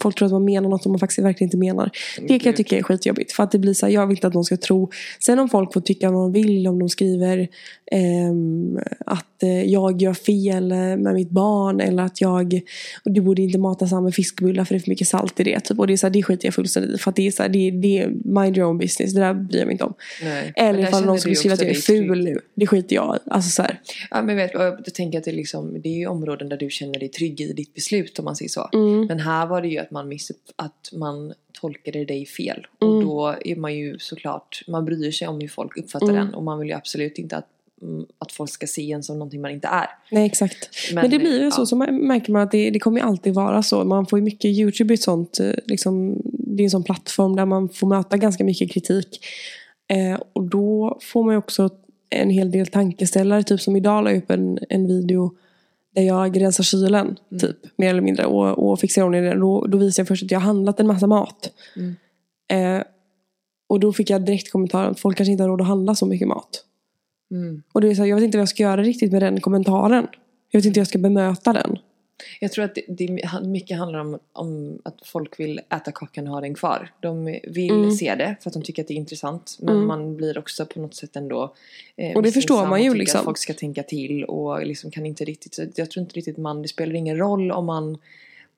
[0.02, 1.90] folk tror att man menar något som man faktiskt verkligen inte menar.
[2.28, 3.32] Det kan jag tycka är skitjobbigt.
[3.32, 4.92] För att det blir så här, jag vill inte att någon ska tro.
[5.20, 7.48] Sen om folk får tycka vad de vill, om de skriver
[7.92, 12.62] ehm, att eh, jag gör fel eh, med mitt barn eller att jag,
[13.04, 15.60] du borde inte mata samma fiskbullar för det är för mycket salt i det.
[15.60, 15.80] Typ.
[15.80, 16.98] Och det är så här, det skiter jag fullständigt i.
[16.98, 19.14] För att det är så här, det, det är mind your own business.
[19.14, 19.94] Det där bryr jag mig inte om.
[20.24, 20.54] Nej.
[20.56, 22.40] Eller ifall någon skulle skriva att jag är ful nu.
[22.56, 23.20] Det skiter jag i.
[23.30, 23.80] Alltså så här.
[24.12, 27.10] Ja, men vet, jag tänker att det, liksom, det är områden där du känner dig
[27.10, 28.70] trygg i ditt beslut om man säger så.
[28.74, 29.06] Mm.
[29.06, 32.68] Men här var det ju att man, miss, att man tolkade dig fel.
[32.82, 32.94] Mm.
[32.96, 36.28] Och då är man ju såklart, man bryr sig om hur folk uppfattar Mm.
[36.28, 36.34] en.
[36.34, 37.48] Och man vill ju absolut inte att,
[37.82, 39.88] mm, att folk ska se en som någonting man inte är.
[40.12, 40.70] Nej exakt.
[40.94, 41.66] Men, det blir ju så, ja.
[41.66, 43.84] så man- märker man att det, det kommer alltid vara så.
[43.84, 47.36] Man får ju mycket, Youtube är ett sånt, eh, liksom, det är en sån plattform
[47.36, 49.26] där man får möta ganska mycket kritik.
[49.88, 51.70] Eh, och då får man ju också
[52.10, 55.36] en hel del tankeställare, typ som idag la jag upp en, en video
[55.94, 59.40] där jag rensar kylen, typ, mer eller mindre, och, och fixar ordning den.
[59.40, 61.50] Då, då visar jag först att jag har handlat en massa mat.
[61.76, 61.96] Mm.
[62.48, 62.84] Eh,
[63.68, 66.06] och då fick jag direkt kommentaren att folk kanske inte har råd att handla så
[66.06, 66.66] mycket mat.
[67.32, 67.64] Mm.
[67.74, 69.42] Och det är så här, jag vet inte vad jag ska göra riktigt med den
[69.42, 70.08] kommentaren.
[70.52, 71.78] Jag vet inte hur jag ska bemöta den.
[72.40, 76.34] Jag tror att det, det mycket handlar om, om att folk vill äta kakan och
[76.34, 76.92] ha den kvar.
[77.00, 77.92] De vill Mm.
[77.92, 79.58] se det för att de tycker att det är intressant.
[79.62, 79.88] Men Mm.
[79.88, 81.54] man blir också på något sätt ändå
[81.96, 83.20] eh, Och det förstår misstänksam man ju liksom.
[83.20, 86.38] Att folk ska tänka till och liksom kan inte riktigt, så jag tror inte riktigt
[86.38, 87.98] man, det spelar ingen roll om man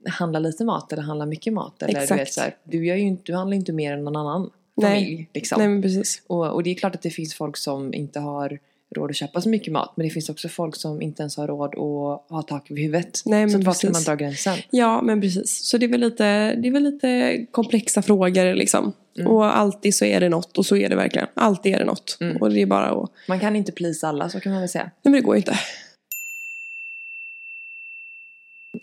[0.07, 1.81] handlar lite mat eller handlar mycket mat.
[1.83, 2.21] Eller du Exakt.
[2.21, 4.91] vet så här, du, gör ju inte, du handlar inte mer än någon annan Nej.
[5.03, 5.29] familj.
[5.33, 5.59] Liksom.
[5.59, 6.21] Nej men precis.
[6.27, 8.59] Och, och det är klart att det finns folk som inte har
[8.95, 9.93] råd att köpa så mycket mat.
[9.97, 13.21] Men det finns också folk som inte ens har råd att ha tak över huvudet.
[13.25, 14.57] Nej, så men att var ska man dra gränsen?
[14.69, 15.65] Ja men precis.
[15.65, 18.93] Så det är väl lite, det är väl lite komplexa frågor liksom.
[19.17, 19.31] Mm.
[19.31, 21.27] Och alltid så är det något och så är det verkligen.
[21.33, 22.17] Alltid är det något.
[22.21, 22.37] Mm.
[22.37, 23.11] Och det är bara att...
[23.27, 24.83] Man kan inte please alla, så kan man väl säga.
[24.83, 25.59] Nej men det går ju inte.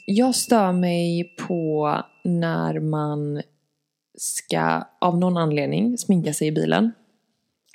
[0.04, 3.42] Jag stör mig på när man
[4.18, 6.92] ska av någon anledning sminka sig i bilen.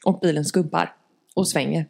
[0.06, 0.96] Och bilen skubbar
[1.36, 1.86] och svänger.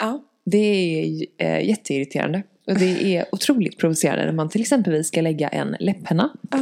[0.00, 0.24] Ja.
[0.44, 2.42] Det är eh, jätteirriterande.
[2.66, 6.30] Och det är otroligt provocerande när man till exempel ska lägga en läpphenna.
[6.50, 6.58] Ja.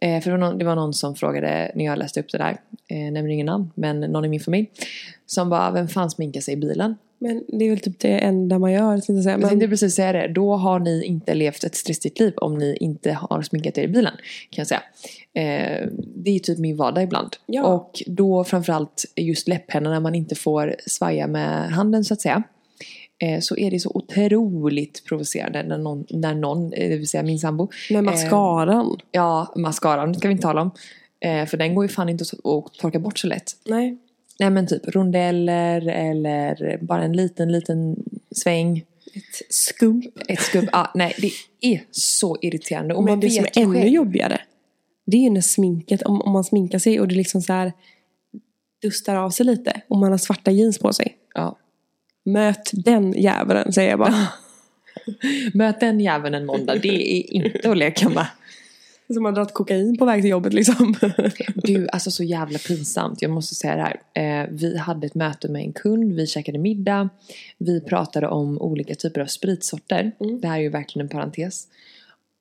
[0.00, 2.38] Eh, för det var, någon, det var någon som frågade när jag läste upp det
[2.38, 4.70] där, eh, nämner ingen namn, men någon i min familj.
[5.26, 6.94] Som bara, vem fan sminkar sig i bilen?
[7.18, 8.92] Men det är väl typ det enda man gör.
[8.92, 9.22] Jag säga.
[9.22, 12.58] Jag Men, tänkte precis säga det, då har ni inte levt ett stressigt liv om
[12.58, 14.12] ni inte har sminkat er i bilen.
[14.50, 14.82] Kan jag säga.
[15.34, 17.36] Eh, det är typ min vardag ibland.
[17.46, 17.64] Ja.
[17.64, 22.42] Och då framförallt just läpphenna när man inte får svaja med handen så att säga.
[23.18, 27.22] Eh, så är det så otroligt provocerande när någon, när någon eh, det vill säga
[27.22, 27.68] min sambo.
[27.90, 28.96] med mascaran.
[29.10, 30.70] Ja, mascaran ska vi inte tala om.
[31.20, 33.52] Eh, för den går ju fan inte att, torka bort så lätt.
[33.66, 33.98] Nej.
[34.38, 37.96] Nej men typ rondeller eller bara en liten, liten
[38.30, 38.84] sväng.
[39.14, 40.04] Ett skump.
[40.28, 40.68] Ett skubb.
[40.72, 42.94] Ah, nej, det är så irriterande.
[42.94, 43.88] Och Men man det vet som är ännu själv.
[43.88, 44.40] jobbigare.
[45.06, 47.72] Det är ju när sminket, om, om man sminkar sig och det liksom så här
[48.82, 49.80] dustar av sig lite.
[49.88, 51.16] Och man har svarta jeans på sig.
[51.34, 51.56] Ja.
[52.24, 54.28] Möt den jäveln säger jag bara.
[55.54, 58.26] Möt den jäveln en måndag, det är inte att leka med.
[59.14, 60.94] Som man dragit kokain på väg till jobbet liksom.
[61.54, 63.22] Du, alltså så jävla pinsamt.
[63.22, 64.42] Jag måste säga det här.
[64.42, 67.08] Eh, vi hade ett möte med en kund, vi käkade middag.
[67.58, 70.12] Vi pratade om olika typer av spritsorter.
[70.20, 70.40] Mm.
[70.40, 71.68] Det här är ju verkligen en parentes.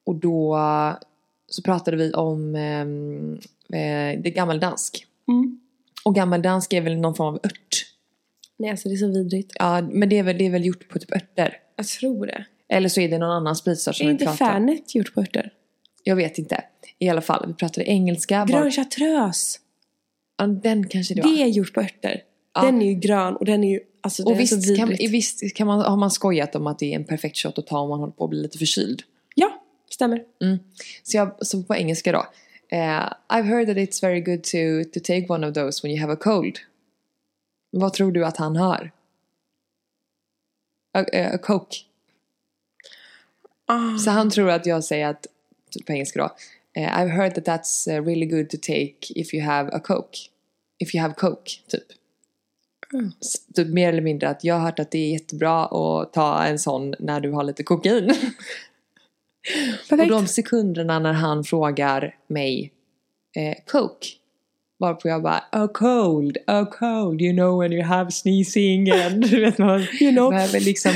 [0.06, 0.58] Och då
[1.50, 3.34] så pratade vi om ehm,
[3.74, 5.06] eh, det gammeldansk.
[5.28, 5.60] Mm.
[6.04, 7.92] Och gammeldansk är väl någon form av ört.
[8.60, 9.52] Nej alltså det är så vidrigt.
[9.60, 11.58] Ja, men det är väl, det är väl gjort på typ örter.
[11.76, 12.46] Jag tror det.
[12.70, 14.52] Eller så är det någon annan spritsort som Är vi inte pratar om.
[14.52, 15.54] Fanet gjort på örter?
[16.04, 16.63] Jag vet inte.
[17.00, 18.46] I alla fall, vi pratade engelska.
[18.50, 19.60] Grön chartreuse.
[20.38, 21.38] ja, den kanske det Det var.
[21.38, 22.22] är gjort på örter.
[22.56, 22.62] Ja.
[22.62, 24.89] Den är ju grön och den är ju alltså, den Och är så visst, kan,
[24.89, 25.12] vidrigt.
[25.12, 27.80] visst kan man, har man skojat om att det är en perfekt shot att ta
[27.80, 29.02] om man håller på att bli lite förkyld.
[29.36, 30.24] Ja, stämmer.
[31.04, 32.26] Så, jag, så på engelska då.
[32.72, 36.02] Eh, I've heard that it's very good to, to take one of those when you
[36.02, 36.58] have a cold.
[37.75, 38.91] Vad tror du att han hör?
[40.97, 41.75] A, a, coke.
[43.65, 43.97] Ah.
[43.97, 45.27] Så han tror att jag säger att,
[45.88, 46.36] på engelska då.
[46.81, 50.17] eh, I've heard that that's eh, really good to take if you have a coke.
[50.79, 51.83] If you have coke, typ.
[52.93, 53.12] Mm.
[53.55, 56.59] Typ mer eller mindre att jag har hört att det är jättebra att ta en
[56.59, 58.09] sån när du har lite kokain.
[58.09, 60.09] Och Perfekt.
[60.09, 62.73] de sekunderna när han frågar mig
[63.36, 64.07] eh, Coke.
[64.84, 69.41] Varpå jag bara A cold, a cold, you know when you have sneezing and du
[69.41, 70.30] vet man You know.
[70.30, 70.91] behöver liksom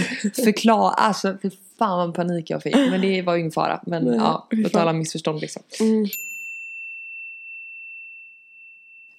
[0.46, 2.76] förklara, alltså för fan vad panik jag fick.
[2.76, 3.82] Men det var ju ingen fara.
[3.86, 4.72] Men Nej, ja, fy fan.
[4.72, 5.62] totala missförstånd liksom.
[5.80, 6.06] Mm.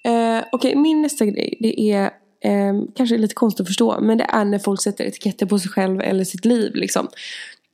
[0.03, 2.03] Eh, Okej, min nästa grej det är
[2.41, 5.71] eh, kanske lite konstigt att förstå men det är när folk sätter etiketter på sig
[5.71, 7.07] själv eller sitt liv liksom.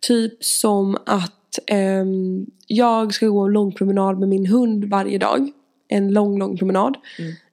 [0.08, 5.51] Typ som att ehm, jag ska gå en lång promenad med min hund varje dag.
[5.97, 6.97] En lång, lång promenad.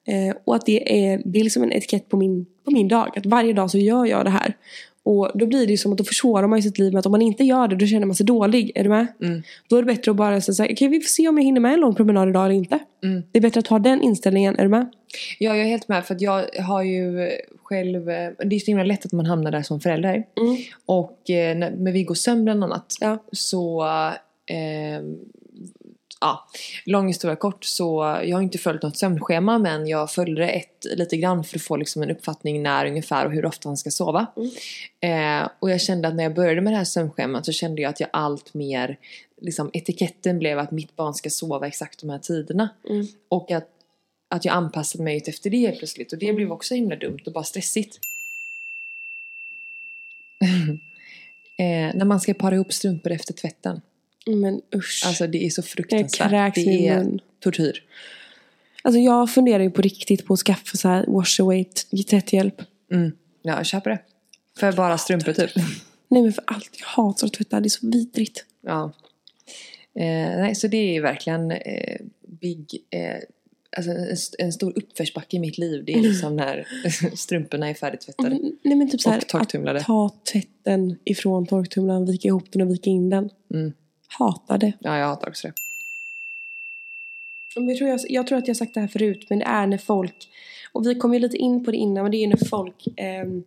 [0.07, 3.19] Eh, och att det är, det är liksom en etikett på min, på min dag.
[3.19, 4.57] Att varje dag så gör jag det här.
[5.05, 7.07] Och då blir det ju som att då försvårar man ju sitt liv med att
[7.07, 8.73] om man inte gör det då känner man sig dålig.
[8.75, 9.07] Är du med?
[9.23, 9.43] Mm.
[9.69, 11.75] Då är det bättre att bara säga okej vi får se om jag hinner med
[11.75, 12.79] en lång promenad idag eller inte.
[13.05, 13.23] Mm.
[13.33, 14.91] Det är bättre att ha den inställningen, är du med?
[15.39, 17.31] Ja, jag är helt med för att jag har ju
[17.63, 20.15] själv, eh, det är så himla lätt att man hamnar där som förälder.
[20.15, 20.57] Mm.
[20.87, 23.19] Och eh, med Viggo sömn bland annat Ja.
[23.33, 23.83] så,
[24.47, 25.03] eh,
[26.23, 26.49] ja,
[26.85, 31.17] lång historia kort så jag har inte följt något sömnschema men jag följde ett lite
[31.17, 34.27] grann för att få liksom en uppfattning när ungefär och hur ofta han ska sova.
[35.01, 37.91] Eh, och jag kände att när jag började med det här sömnschemat så kände jag
[37.91, 38.99] att jag allt mer,
[39.41, 42.69] liksom etiketten blev att mitt barn ska sova exakt de här tiderna.
[42.89, 43.07] Mm.
[43.29, 43.69] Och att,
[44.31, 47.33] att jag anpassade mig efter det helt plötsligt och det blev också himla dumt och
[47.33, 47.99] bara stressigt.
[51.59, 53.81] eh, när man ska para ihop strumpor efter tvätten.
[54.27, 55.03] Men usch.
[55.07, 56.55] Alltså det är så fruktansvärt.
[56.55, 57.83] Det är tortyr.
[58.83, 61.65] Alltså jag funderar ju på riktigt på att skaffa så här wash away
[62.09, 62.63] tvätthjälp.
[62.93, 63.13] Mm.
[63.43, 63.99] Ja, köper det.
[64.59, 65.51] För bara strumpor typ.
[66.09, 68.45] Nej men för allt, jag hatar att tvätta, det är så vidrigt.
[68.61, 68.93] Ja.
[69.95, 72.01] Eh, nej, så det är verkligen eh,
[72.41, 73.17] big, eh,
[73.77, 75.85] alltså en, en stor uppförsbacke i mitt liv.
[75.85, 76.67] Det är liksom när
[77.17, 78.37] strumporna är färdigtvättade.
[78.37, 79.79] Mm, Nej men typ så här, Och torktumlade.
[79.79, 83.31] att ta tvätten ifrån torktumlaren, vika ihop den och vika in den.
[83.55, 83.73] Mm.
[84.19, 84.73] Hatar det.
[84.81, 85.55] Ja, jag hatar också det.
[87.55, 89.67] Jag tror, jag, jag tror att jag har sagt det här förut, men det är
[89.67, 90.29] när folk,
[90.73, 92.89] och vi kom ju lite in på det innan, men det är ju när folk
[92.97, 93.43] ehm,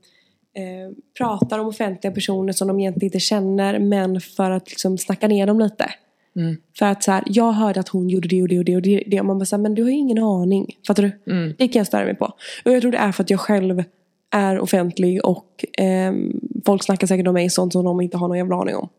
[0.53, 5.27] eh, pratar om offentliga personer som de egentligen inte känner, men för att liksom snacka
[5.27, 5.91] ner dem lite.
[6.35, 6.57] Mm.
[6.79, 8.81] För att så här, jag hörde att hon gjorde det och det och det och
[8.81, 10.77] det, och man bara så här, men du har ju ingen aning.
[10.87, 11.31] Fattar du?
[11.31, 11.53] Mm.
[11.57, 12.25] Det kan jag störa mig på.
[12.65, 13.83] Och jag tror det är för att jag själv
[14.31, 18.37] är offentlig och ehm, folk snackar säkert om mig sånt som de inte har någon
[18.37, 18.89] jävla aning om.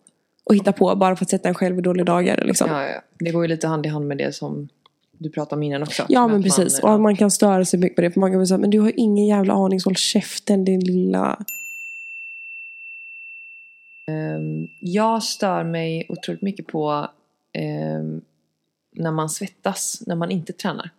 [0.47, 2.71] Och hittar på bara för att sätta en själv i dåliga dagar liksom.
[2.71, 3.03] Ja, ja.
[3.19, 4.69] Det går ju lite hand i hand med det som
[5.19, 6.07] du pratade om innan också.
[6.09, 6.83] Ja men precis.
[6.83, 8.11] Man, och att man kan störa sig mycket på det.
[8.11, 11.45] För man kan säga, men du har ingen jävla aning så håll käften din lilla...
[14.11, 17.09] Ehm, jag stör mig otroligt mycket på
[17.53, 18.21] ehm,
[18.93, 20.91] när man svettas, när man inte tränar.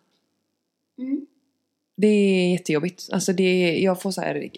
[1.98, 3.10] Det är jättejobbigt.
[3.12, 4.50] Alltså det är, jag får så här, det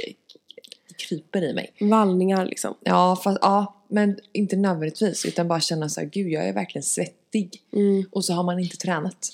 [1.08, 1.74] kryper i mig.
[1.80, 2.76] Vallningar liksom.
[2.82, 5.26] Ja, fast, ja, men inte nödvändigtvis.
[5.26, 7.62] Utan bara känna så här, gud jag är verkligen svettig.
[7.74, 8.06] Mm.
[8.12, 9.28] Och så har man inte tränat.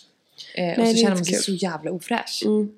[0.55, 1.43] Eh, och det är så känner man sig kul.
[1.43, 2.43] så jävla ofräsch.
[2.45, 2.71] Mm.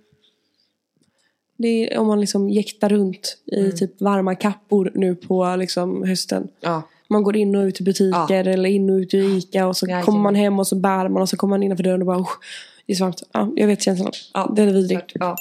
[1.58, 3.78] Det är om man liksom jäktar runt i Mm.
[3.78, 6.48] typ varma kappor nu på liksom hösten.
[6.60, 9.78] Ja, Man går in och ut i butiker eller in och ut i Ica och
[9.78, 10.06] så Jajamän.
[10.06, 12.20] kommer man hem och så bär man och så kommer man innanför dörren och bara
[12.20, 12.38] "Usch,
[12.86, 13.24] det är varmt.
[13.32, 14.12] Ja, jag vet känslan.
[14.34, 14.90] ja, Det är vidrigt.
[14.90, 15.36] klart, Ja.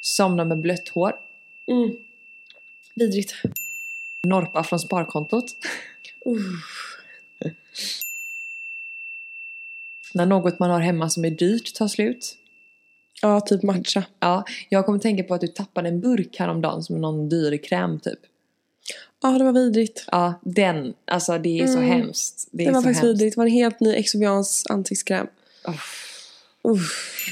[0.00, 1.12] Somna med blött hår.
[1.70, 1.90] Mm.
[2.94, 3.34] Vidrigt.
[4.26, 5.56] Norpa från sparkontot.
[10.14, 12.36] När något man har hemma som är dyrt tar slut.
[13.22, 14.04] Ja, typ matcha.
[14.20, 18.00] Ja, jag kommer tänka på att du tappade en burk häromdagen som någon dyr kräm
[18.00, 18.18] typ.
[19.22, 20.04] Ja, det var vidrigt.
[20.12, 20.94] Ja, den.
[21.04, 21.90] Alltså det är så Mm.
[21.90, 22.48] hemskt.
[22.52, 23.20] Det, Det, var så faktiskt hemskt.
[23.20, 23.34] vidrigt.
[23.34, 25.26] Det var en helt ny Exovians ansiktskräm.
[26.62, 27.26] Uff.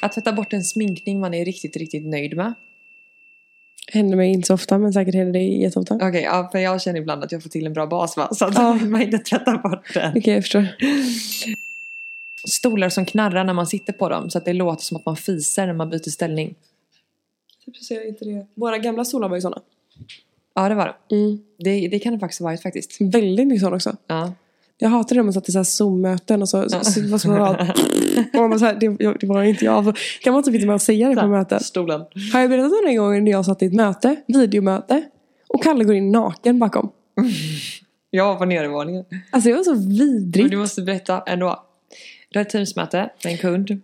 [0.00, 2.54] Att tvätta bort en sminkning man är riktigt, riktigt nöjd med.
[3.92, 5.94] Händer mig inte så ofta men säkert händer det jätteofta.
[5.94, 8.28] Okej, Okej, ja, för jag känner ibland att jag får till en bra bas va?
[8.34, 8.74] Så att Ja.
[8.74, 10.12] man inte tvättar bort den.
[10.24, 10.66] jag förstår.
[12.48, 15.16] Stolar som knarrar när man sitter på dem så att det låter som att man
[15.16, 16.54] fiser när man byter ställning.
[17.64, 18.46] Typ så inte det.
[18.54, 19.62] Våra gamla stolar var ju sådana.
[20.54, 21.16] Ja, det var det.
[21.16, 21.38] Mm.
[21.58, 23.00] Det, det kan det faktiskt ha varit faktiskt.
[23.00, 23.96] Väldigt mycket sådana också.
[24.06, 24.32] Ja.
[24.78, 27.18] Jag hatade det när man satt i så här Zoom-möten och så, så, så, så,
[27.18, 27.56] så,
[28.34, 29.96] och man så här, det, det var inte jag.
[30.22, 31.60] Kan man typ inte med att säga det på möten?
[31.60, 32.00] Stolen.
[32.32, 35.02] Har jag berättat om den gången när jag satt i ett möte, videomöte,
[35.48, 36.90] och Kalle går in naken bakom?
[38.10, 39.04] Jag var på nedervåningen.
[39.30, 40.50] Alltså det var så Men vidrigt.
[40.50, 41.62] du måste berätta ändå.
[42.30, 43.82] Du har ett teamsmöte med en kund.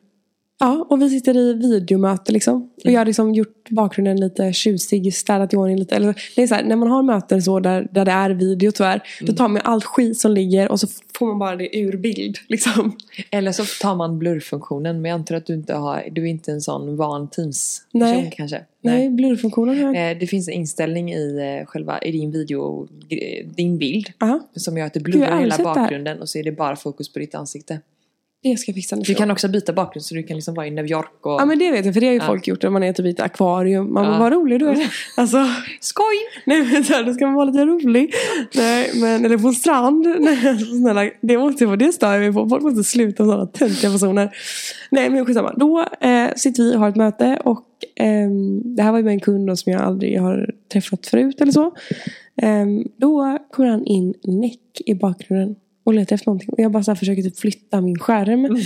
[0.62, 2.70] Ja, och vi sitter i videomöte liksom.
[2.84, 5.96] Och jag har liksom gjort bakgrunden lite tjusig, städat i ordning lite.
[5.96, 8.72] Eller, det är så här, när man har möten så där, där det är video
[8.72, 10.86] tyvärr, då tar man allt skit som ligger och så
[11.18, 12.38] får man bara det ur bild.
[12.48, 12.96] Liksom.
[13.30, 15.02] Eller så tar man blurrfunktionen.
[15.02, 18.32] Men jag antar att du inte har, du är inte en sån van Teams-person Nej.
[18.36, 18.60] kanske?
[18.80, 20.10] Nej, blurrfunktionen här.
[20.10, 22.88] Eh, Det finns en inställning i eh, själva i din video,
[23.56, 24.12] din bild.
[24.18, 27.18] Ja, Som gör att det blurrar hela bakgrunden och så är det bara fokus på
[27.18, 27.80] ditt ansikte.
[28.42, 30.66] Det ska jag fixa nästa Du kan också byta bakgrund så du kan liksom vara
[30.66, 31.32] i New York och...
[31.40, 32.26] Ja men det vet jag, för det har ju Ja.
[32.26, 33.92] folk gjort när man är typ i ett akvarium.
[33.92, 34.18] Man Ja.
[34.18, 34.92] vad rolig du är.
[35.16, 35.46] Alltså,
[35.80, 36.04] Skoj!
[36.44, 38.14] nej men så här, då ska man vara lite rolig.
[38.54, 40.06] Nej men, eller på en strand.
[40.20, 42.48] Nej, alltså, snälla, det måste vara det stör jag mig på.
[42.48, 44.30] Folk måste sluta med sådana töntiga personer.
[44.90, 45.52] Nej men skitsamma.
[45.56, 49.12] Då eh, sitter vi och har ett möte och ehm, det här var ju med
[49.12, 51.72] en kund som jag aldrig har träffat förut eller så.
[52.36, 56.48] Ehm, då kommer han in näck i bakgrunden och letar efter någonting.
[56.48, 58.58] Och jag bara så försöker typ flytta min skärm.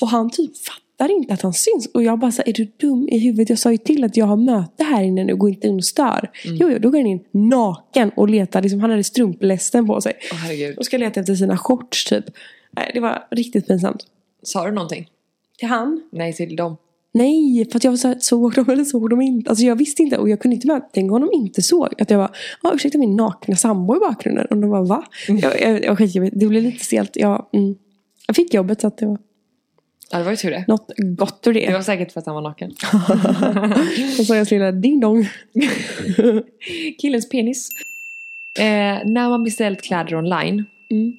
[0.00, 1.86] Och han typ fattar inte att han syns.
[1.86, 3.48] Och jag bara så här, är du dum i huvudet?
[3.48, 5.84] Jag sa ju till att jag har möte här inne nu, gå inte in och
[5.84, 6.30] stör.
[6.44, 8.62] Jo, jo, då går han in naken och letar.
[8.62, 10.12] Liksom, han hade strumplästen på sig.
[10.32, 10.78] Herregud.
[10.78, 12.24] Och ska leta efter sina shorts typ.
[12.94, 14.06] Det var riktigt pinsamt.
[14.42, 15.08] Sa du någonting?
[15.58, 16.02] Till han?
[16.12, 16.76] Nej till dem.
[17.14, 19.50] Nej, för att jag var så här, såg dem eller såg de inte?
[19.50, 21.88] Alltså jag visste inte och jag kunde inte möta, tänk om de inte såg.
[22.02, 22.30] Att jag
[22.62, 24.46] bara, ursäkta min nakna sambo i bakgrunden.
[24.50, 25.04] Och de bara, va?
[25.28, 27.16] Jag, jag, jag, jag, vet- det blev lite stelt.
[27.16, 27.74] Jag, mm.
[28.26, 29.18] jag fick jobbet så att det var
[30.10, 30.64] Ja det var ju tur det.
[30.68, 31.66] något gott ur det.
[31.66, 32.70] Det var säkert för att han var naken.
[34.18, 35.28] Och så jag lilla ding dong.
[37.00, 37.68] Killens penis.
[38.58, 38.64] Eh,
[39.06, 41.12] när man beställt kläder online Mm.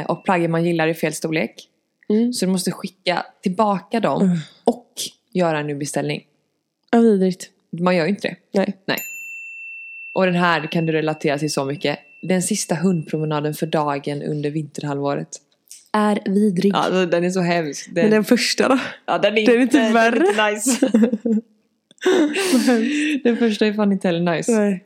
[0.00, 1.68] eh, och plaggen man gillar i fel storlek.
[2.08, 2.32] Mm.
[2.32, 4.38] Så du måste skicka tillbaka dem Mm.
[4.64, 4.86] och
[5.32, 6.22] göra en ny beställning.
[6.90, 7.50] Ja, vidrigt.
[7.80, 8.36] Man gör ju inte det.
[8.58, 8.76] Nej.
[8.86, 8.98] Nej.
[10.14, 11.98] Och den här kan du relatera till så mycket.
[12.22, 15.28] Den sista hundpromenaden för dagen under vinterhalvåret.
[15.92, 16.72] Är vidrig.
[16.74, 17.86] Alltså den är så hemsk.
[17.94, 18.78] Den, Men den första då?
[19.06, 20.26] ja, den är den är inte den värre.
[20.28, 20.90] inte nice.
[23.24, 24.52] den första är fan inte heller nice.
[24.52, 24.82] Nej.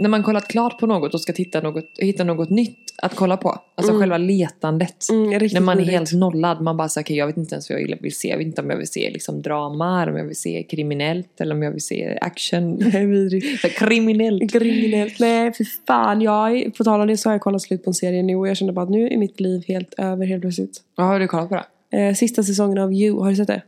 [0.00, 3.36] När man kollat klart på något och ska titta något, hitta något nytt att kolla
[3.36, 3.48] på.
[3.74, 4.00] Alltså Mm.
[4.00, 5.06] själva letandet.
[5.10, 6.60] Mm, När man är helt nollad.
[6.60, 8.28] Man bara säger okej jag vet inte ens vad jag vill se.
[8.28, 11.40] Jag vet inte om jag vill se liksom drama, eller om jag vill se kriminellt
[11.40, 12.74] eller om jag vill se action.
[12.92, 13.30] Nej,
[13.78, 14.52] kriminellt.
[14.52, 15.20] Kriminellt.
[15.20, 16.20] Nej, för fan.
[16.20, 18.48] Jag, på tal om det så har jag kollat slut på en serie nu och
[18.48, 20.78] jag kände bara att nu är mitt liv helt över helt plötsligt.
[20.96, 21.98] Vad har du kollat på då?
[21.98, 23.62] Eh, sista säsongen av You, har du sett det?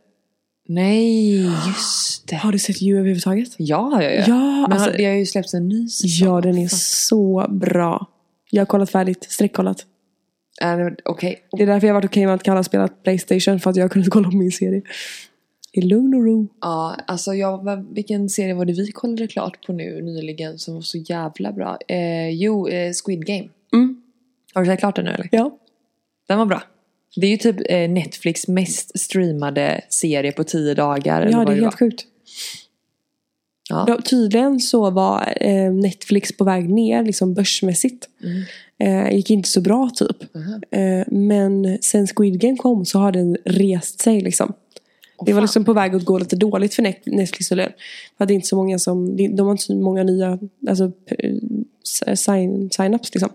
[0.74, 2.36] Nej, just det.
[2.36, 3.48] Har du sett You överhuvudtaget?
[3.58, 4.24] Ja, ja, ja.
[4.28, 4.34] Ja,
[4.68, 6.28] Men alltså, har- det har ju släppts en ny säsong.
[6.28, 6.78] ja den är Fan.
[6.78, 8.06] så bra.
[8.50, 9.86] Jag har kollat färdigt, streckkollat.
[10.60, 11.42] Är det- Okej.
[11.56, 13.76] Det är därför jag har varit okej med att Kalle har spelat Playstation för att
[13.76, 14.82] jag har kunnat kolla på min serie.
[15.72, 16.48] I lugn och ro.
[16.60, 20.80] Ja, alltså jag, vilken serie var det vi kollade klart på nu nyligen som var
[20.80, 21.78] så jävla bra?
[21.88, 23.48] Eh, jo, eh, Squid Game.
[23.72, 24.02] Mm.
[24.54, 25.28] Har du sett klart den nu eller?
[25.32, 25.58] Ja.
[26.28, 26.62] Den var bra.
[27.16, 31.22] Det är ju typ eh, Netflix mest streamade serie på tio dagar.
[31.22, 32.04] eller Ja, det är helt sjukt.
[33.70, 33.84] Ja.
[33.88, 38.08] Ja, tydligen så var eh, Netflix på väg ner liksom börsmässigt.
[38.22, 39.06] Mm.
[39.08, 40.16] Eh, gick inte så bra typ.
[40.70, 44.52] Eh, men sen Squid Game kom så har den rest sig liksom.
[45.18, 45.44] Åh, Det var fan.
[45.44, 47.72] liksom på väg att gå lite dåligt för Net- Netflix tydligen.
[48.18, 50.92] För det är inte så många som, de de har inte så många nya alltså,
[52.14, 53.28] sign, sign-ups liksom.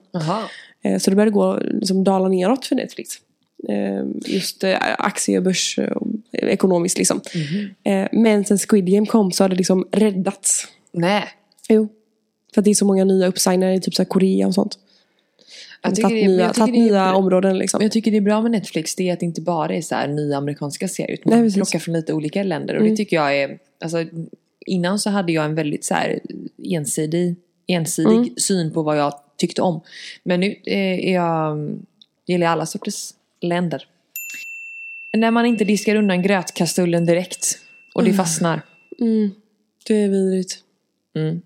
[0.99, 3.09] Så det började gå, liksom, dala neråt för Netflix.
[3.69, 5.91] Eh, Just eh, aktie och börs eh,
[6.31, 7.21] ekonomiskt liksom.
[7.83, 10.67] Eh, Men sen Squid Game kom så har det liksom räddats.
[10.91, 11.23] Nej.
[11.69, 11.87] Jo.
[12.53, 14.79] För att det är så många nya uppsignare i typ så Korea och sånt.
[15.81, 17.81] Jag Jag tycker tagit nya, jag områden liksom.
[17.81, 19.95] Jag tycker det är bra med Netflix det är att det inte bara är så
[19.95, 22.91] här nya amerikanska serier utan Nej, man plockar från lite olika länder och Mm.
[22.91, 24.05] det tycker jag är alltså,
[24.65, 26.19] innan så hade jag en väldigt så här
[26.63, 27.35] ensidig,
[27.67, 28.29] ensidig Mm.
[28.37, 29.81] syn på vad jag tyckte om
[30.23, 31.69] men nu är jag
[32.27, 33.83] gillar alla sorters länder
[35.17, 37.57] när man inte diskar undan grötkastullen direkt
[37.93, 38.17] och det Mm.
[38.17, 38.61] fastnar
[39.01, 39.31] Mm.
[39.87, 40.57] Det är vidrigt.
[41.15, 41.41] Mm.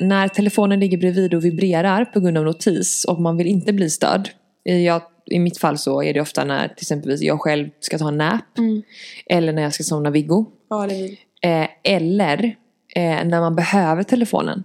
[0.00, 3.90] När telefonen ligger bredvid och vibrerar på grund av notis och man vill inte bli
[3.90, 4.30] störd.
[4.64, 7.98] I, jag, I mitt fall så är det ofta när till exempel jag själv ska
[7.98, 8.58] ta en nap.
[8.58, 8.82] Mm.
[9.26, 10.46] Eller när jag ska somna Viggo.
[10.70, 10.88] Ja.
[11.42, 12.44] Eh, eller
[12.96, 14.64] eh, när man behöver telefonen.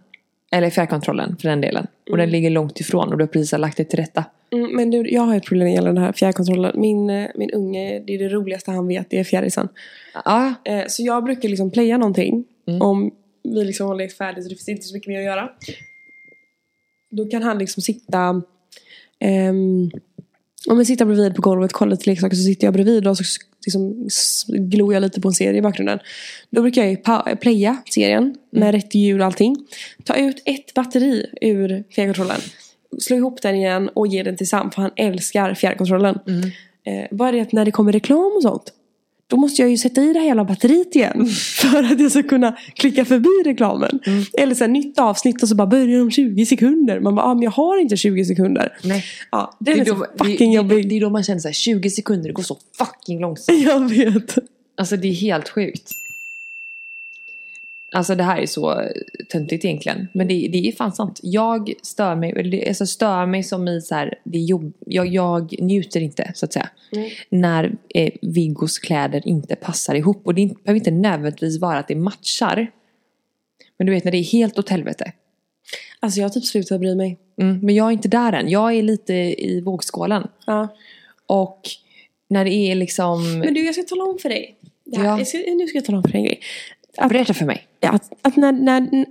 [0.52, 1.88] Eller fjärrkontrollen för den delen.
[2.12, 4.24] Och den ligger långt ifrån och du har precis lagt det till rätta.
[4.54, 6.82] Mm, men du, jag har ett problem gällande den här fjärrkontrollen.
[6.82, 9.70] Min, eh, min unge, det är det roligaste han vet, det är fjärrisen.
[10.26, 12.46] Ja, Eh, så jag brukar liksom playa någonting.
[12.68, 12.82] Mm.
[12.82, 13.12] Om
[13.44, 15.50] vi liksom har lekt färdigt så det finns inte så mycket mer att göra.
[17.12, 18.42] Då kan han liksom sitta
[19.20, 19.92] ehm,
[20.68, 23.18] om jag sitter bredvid på golvet och kollar lite leksaker så sitter jag bredvid och
[23.18, 23.24] så
[23.66, 24.08] liksom
[24.48, 26.00] glor jag lite på en serie i bakgrunden.
[26.50, 29.56] Då brukar jag playa serien med rätt ljud och allting.
[30.04, 32.40] Ta ut ett batteri ur fjärrkontrollen.
[33.00, 36.20] Slå ihop den igen och ge den till Sam för han älskar fjärrkontrollen.
[36.28, 36.52] Mm.
[36.86, 38.74] Eh, bara det att när det kommer reklam och sånt.
[39.28, 41.26] Då måste jag ju sätta i det jävla batteriet igen.
[41.62, 44.00] För att jag ska kunna klicka förbi reklamen.
[44.34, 47.00] Eller så här, nytt avsnitt och så bara börjar om 20 sekunder.
[47.00, 48.78] Man bara, ah, men jag har inte 20 sekunder.
[48.84, 49.04] nej.
[49.32, 50.84] Ja, det är, då, så fucking det, jobbig.
[50.84, 53.62] det, det är då man känner så här 20 sekunder, det går så fucking långsamt.
[53.66, 54.38] Jag vet.
[54.78, 55.92] Alltså det är helt sjukt.
[57.96, 58.82] Alltså det här är så
[59.32, 60.08] töntigt egentligen.
[60.14, 61.20] Men det, det är fan sant.
[61.24, 65.56] Jag stör mig, alltså stör mig som i så här, det är jobb, jag, jag
[65.62, 66.70] njuter inte så att säga.
[66.92, 67.10] Mm.
[67.30, 70.22] När eh, Viggos kläder inte passar ihop.
[70.26, 72.72] Och det inte- behöver inte nödvändigtvis vara att det matchar.
[73.78, 75.12] Men du vet när det är helt åt helvete.
[76.00, 77.18] Alltså jag har typ slutat bry mig.
[77.42, 78.50] Mm, men jag är inte där än.
[78.50, 80.28] Jag är lite i vågskålen.
[80.46, 80.68] Ja.
[81.28, 81.62] Och
[82.28, 83.40] när det är liksom...
[83.40, 84.56] Men du, jag ska tala om för dig.
[84.84, 85.04] Ja.
[85.04, 85.18] Ja.
[85.18, 86.40] Jag ska, nu ska jag tala om för en grej.
[86.98, 87.68] Att, Berätta för mig.
[87.82, 89.06] att, att när, när,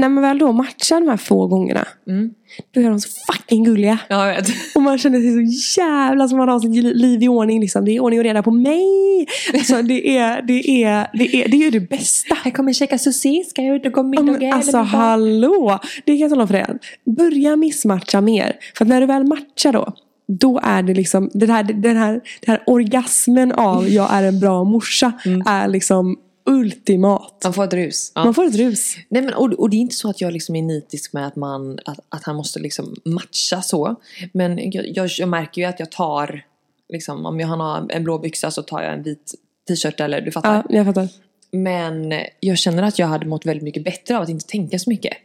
[0.00, 1.86] när man väl då matchar de här få gångerna.
[2.08, 2.30] Mm.
[2.74, 3.98] Då är de så fucking gulliga.
[4.08, 4.48] Ja, jag vet.
[4.74, 7.60] Och man känner sig så jävla som man har sitt liv i ordning.
[7.60, 7.84] Liksom.
[7.84, 9.26] Det är ordning och reda på mig.
[9.54, 12.36] Alltså, det, är, det, är, det, är, det är ju det bästa.
[12.44, 15.78] Jag kommer käka sushi, ska jag ut och gå Ja, men alltså hallå!
[16.04, 16.66] Det kan jag tala om för dig.
[17.04, 18.56] Börja missmatcha mer.
[18.74, 19.92] För att när du väl matchar då.
[20.28, 24.40] Då är det liksom den här, den här, den här orgasmen av jag är en
[24.40, 25.12] bra morsa.
[25.46, 26.16] Är liksom
[26.48, 27.40] ultimat.
[27.44, 28.12] Man får ett rus.
[28.14, 28.24] Ja.
[28.24, 28.96] Man får ett rus.
[29.08, 31.36] Nej, men, och, och det är inte så att jag liksom är nitisk med att,
[31.36, 33.96] man, att, att han måste liksom matcha så.
[34.32, 36.44] Men jag, jag, jag märker ju att jag tar,
[36.88, 39.34] liksom, om jag har en blå byxa så tar jag en vit
[39.68, 40.54] t-shirt eller du fattar.
[40.68, 41.08] Ja, jag fattar.
[41.50, 44.90] Men jag känner att jag hade mått väldigt mycket bättre av att inte tänka så
[44.90, 45.16] mycket.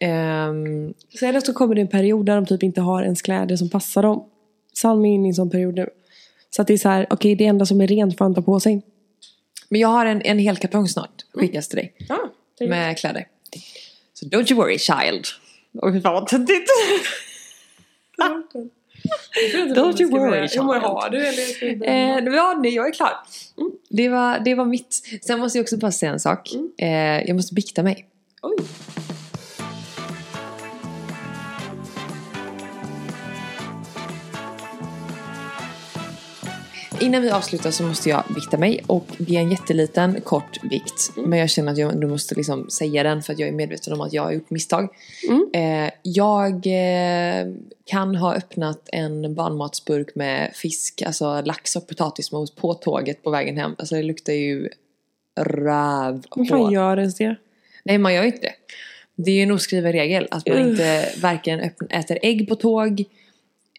[0.00, 3.70] Ehm, Sen så kommer det en period där de typ inte har ens kläder som
[3.70, 4.24] passar dem.
[4.74, 5.88] Salmi är inne i en sån period nu.
[6.50, 8.42] Så att det är så här, okej det enda som är rent får han ta
[8.42, 8.82] på sig.
[9.74, 11.94] Men jag har en, en hel kartong snart, skickas till dig.
[12.08, 12.30] Ja,
[12.68, 13.26] Med kläder.
[14.14, 15.24] Så don't you worry child.
[15.82, 16.70] Oj fy fan vad töntigt.
[19.76, 20.82] Don't you worry, Jo, men child.
[20.82, 21.88] har du eller?
[21.88, 23.12] Eh, ja, nej, jag är klar.
[23.88, 25.02] Det, var, det var mitt.
[25.22, 26.50] Sen måste jag också bara säga en sak.
[26.78, 26.88] Eh,
[27.26, 28.06] jag måste bikta mig.
[28.42, 28.56] Oj.
[37.04, 41.10] Innan vi avslutar så måste jag bikta mig och det är en jätteliten kort bikt.
[41.16, 43.92] Men jag känner att jag ändå måste liksom säga den för att jag är medveten
[43.92, 44.88] om att jag har gjort misstag.
[45.28, 45.48] Mm.
[45.54, 47.46] Eh, jag eh,
[47.84, 53.56] kan ha öppnat en barnmatsburk med fisk, alltså lax och potatismos på tåget på vägen
[53.56, 53.74] hem.
[53.78, 54.68] Alltså det luktar ju
[55.40, 57.36] röv Vad fan gör ens det?
[57.84, 58.54] Nej, man gör ju inte det.
[59.16, 63.04] Det är ju en oskriven regel att man inte varken öppn- äter ägg på tåg,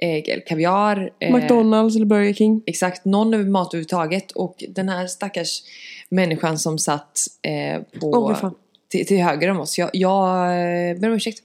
[0.01, 1.11] eller kaviar.
[1.19, 2.61] eh, McDonalds eller Burger King?
[2.65, 4.31] Exakt, någon mat överhuvudtaget.
[4.31, 5.61] Och den här stackars
[6.09, 8.55] människan som satt eh, på, fan.
[8.89, 9.77] till, till höger om oss.
[9.77, 10.37] Jag, jag
[10.89, 11.39] eh, ber om ursäkt.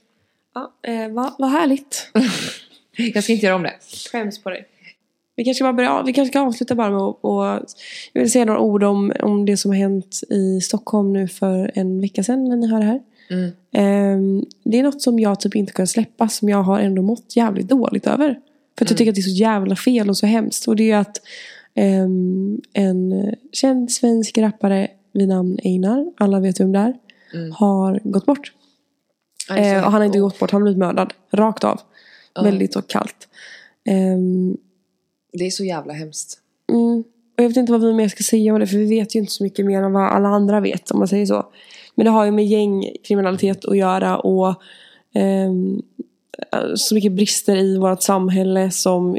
[0.55, 2.11] Ja, eh, vad vad härligt.
[3.13, 3.73] Jag ska inte göra om det.
[4.11, 4.67] Skäms på dig.
[5.35, 7.45] Vi kanske, bara börjar, vi kanske ska avsluta bara med att och,
[8.13, 11.71] jag vill säga några ord om, om det som har hänt i Stockholm nu för
[11.75, 13.01] en vecka sedan när ni hör det här.
[13.31, 14.45] Mm.
[14.63, 17.67] Det är något som jag typ inte kan släppa som jag har ändå mått jävligt
[17.69, 18.39] dåligt över.
[18.77, 20.67] För att jag tycker att det är så jävla fel och så hemskt.
[20.67, 21.21] Och det är att
[21.75, 26.93] ehm, en känd svensk rappare vid namn Einar, alla vet vem det är,
[27.33, 27.51] Mm.
[27.51, 28.51] har gått bort.
[29.49, 31.13] Eh, och han har inte gått bort, han har blivit mördad.
[31.31, 31.81] Rakt av.
[32.35, 32.41] Ja.
[32.43, 33.27] Väldigt så kallt.
[33.85, 34.57] Ehm,
[35.33, 36.39] Det är så jävla hemskt.
[36.69, 37.03] mm.
[37.37, 39.19] Och jag vet inte vad vi mer ska säga om det, för vi vet ju
[39.19, 41.45] inte så mycket mer än vad alla andra vet, om man säger så.
[42.01, 44.61] Men det har ju med gängkriminalitet att göra och
[45.13, 45.81] ehm,
[46.75, 49.17] så mycket brister i vårt samhälle som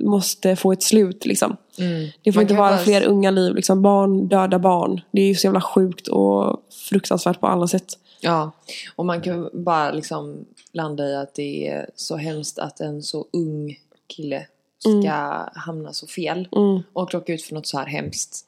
[0.00, 1.56] måste få ett slut liksom.
[1.78, 2.08] Mm.
[2.22, 3.82] Det får Man inte vara bara- fler unga liv, liksom.
[3.82, 5.00] barn döda barn.
[5.10, 7.98] Det är ju så jävla sjukt och fruktansvärt på alla sätt.
[8.20, 8.50] Ja,
[8.96, 13.26] och man kan bara liksom landa i att det är så hemskt att en så
[13.32, 14.46] ung kille
[14.78, 15.10] ska
[15.54, 18.46] hamna så fel Mm, och råka ut för något så här hemskt.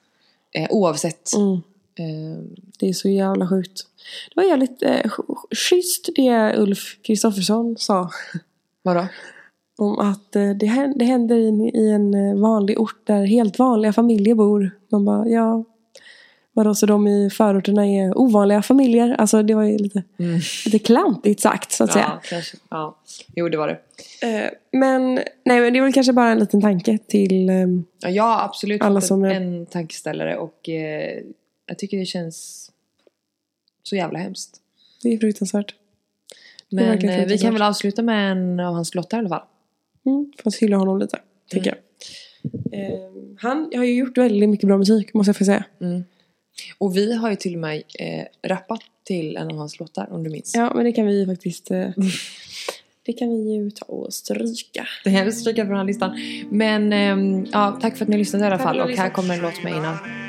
[0.52, 1.30] Eh, oavsett.
[1.98, 2.42] Eh,
[2.78, 3.82] Det är så jävla sjukt.
[4.34, 8.10] Det var jävligt eh, sch- schysst det Ulf Kristoffersson sa.
[8.82, 9.06] vadå?
[9.78, 13.92] Om att eh, det, händer, det händer i, en- eh, vanlig ort där helt vanliga
[13.92, 14.70] familjer bor.
[14.88, 15.64] Man bara, ja.
[16.52, 19.14] Vadå, så de i förorterna är ovanliga familjer?
[19.18, 20.40] Alltså det var ju lite, Mm.
[20.64, 22.04] lite klantigt sagt så att säga.
[22.14, 22.56] Ja, kanske.
[22.70, 22.96] Ja.
[23.34, 23.78] Jo, det var det.
[24.72, 27.50] Men, nej, men det är väl kanske bara en liten tanke till...
[28.06, 31.22] Ja, absolut Alla som en, är- en tankeställare och eh,
[31.66, 32.70] jag tycker det känns
[33.82, 34.60] så jävla hemskt.
[35.02, 35.70] det är fruktansvärt.
[35.70, 37.46] är Men verkligen eh, vi fruktansvärt.
[37.46, 39.44] kan väl avsluta med en av hans låtar i alla fall.
[40.06, 41.18] Mm, för att hylla honom lite,
[41.50, 41.78] tycker jag.
[42.72, 43.00] Eh,
[43.38, 45.64] han har ju gjort väldigt mycket bra musik, måste jag få säga.
[45.80, 46.04] Mm.
[46.78, 50.22] Och vi har ju till och med eh, rappat till en av hans låtar om
[50.24, 50.54] du minns.
[50.54, 51.70] Ja, men det kan vi ju faktiskt...
[51.70, 51.88] Eh,
[53.06, 54.86] det kan vi ju ta och stryka.
[55.04, 56.18] Det kan vi stryka från den här listan.
[56.50, 58.80] Men ehm, ja, tack för att ni lyssnade i alla Tack fall.
[58.80, 60.25] Och här kommer en låt med innan.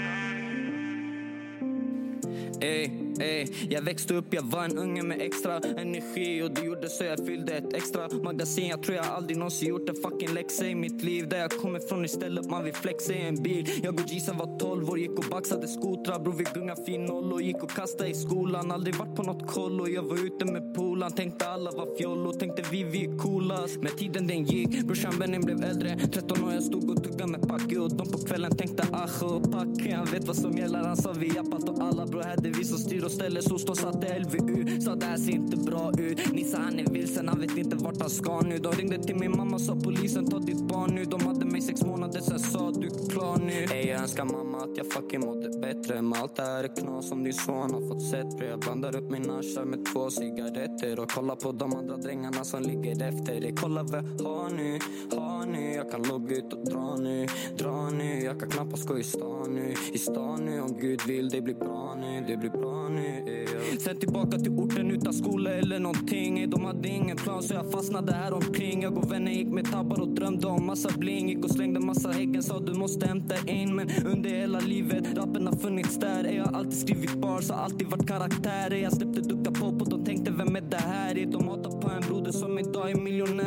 [3.19, 7.03] Ey, jag växte upp, jag var en unge med extra energi och det gjorde så
[7.03, 8.67] jag fyllde ett extra magasin.
[8.67, 11.29] Jag tror jag aldrig någonsin gjort en fucking läxa i mitt liv.
[11.29, 13.69] Där jag kommer ifrån istället, man vill flexa i en bil.
[13.83, 16.19] Jag och Gisen var 12 år, gick och baxade skotrar.
[16.19, 18.71] Bror vi gunga fin noll och gick och kastade i skolan.
[18.71, 21.11] Aldrig varit på något koll och jag var ute med polan.
[21.11, 23.77] Tänkte alla var fjollo, tänkte vi, vi är coolast.
[23.81, 25.99] Men tiden den gick, brorsan Benny blev äldre.
[26.13, 29.51] 13 år jag stod och tuggade med Packe och de på kvällen tänkte ach och
[29.51, 29.95] Packe.
[29.95, 32.77] Han vet vad som gäller, han sa vi jappat och alla bror hade vi som
[32.77, 34.81] styr och ställer så de satte LVU.
[34.81, 36.33] Sa det här ser inte bra ut.
[36.33, 38.57] Nissa han är vilsen, han vet inte vart han ska nu.
[38.57, 41.05] De ringde till min mamma, sa polisen ta ditt barn nu.
[41.05, 43.65] De hade mig sex månader, sen sa du klar nu.
[43.75, 46.01] Ey, jag önskar mamma att jag fucking mådde bättre.
[46.01, 48.37] Men allt det här är knas som din son har fått sett.
[48.39, 50.99] För jag blandar upp min asha med två cigaretter.
[50.99, 53.41] Och kollar på de andra drängarna som ligger efter.
[53.41, 54.79] Det kolla vad jag har nu,
[55.17, 55.73] har nu.
[55.73, 57.27] Jag kan logga ut och dra nu,
[57.57, 58.23] dra nu.
[58.23, 60.61] Jag kan knappast gå i stan nu, i stan nu.
[60.61, 62.96] Om Gud vill, det blir bra nu, det blir bra nu.
[62.97, 63.79] Mm.
[63.79, 66.49] Sen tillbaka till orten utan skola eller någonting.
[66.49, 68.81] De hade ingen plan så jag fastnade här omkring.
[68.81, 71.29] Jag och vänner gick med tabbar och drömde om massa bling.
[71.29, 73.75] Gick och slängde massa häggen, sa du måste hämta in.
[73.75, 76.23] Men under hela livet, rappen har funnits där.
[76.23, 78.75] Ey, Jag har alltid skrivit bars, har alltid varit karaktärer.
[78.75, 81.15] Jag släppte ducka pop och de tänkte vem är det här?
[81.15, 83.46] Ey, De hatar på en broder som idag är miljonär.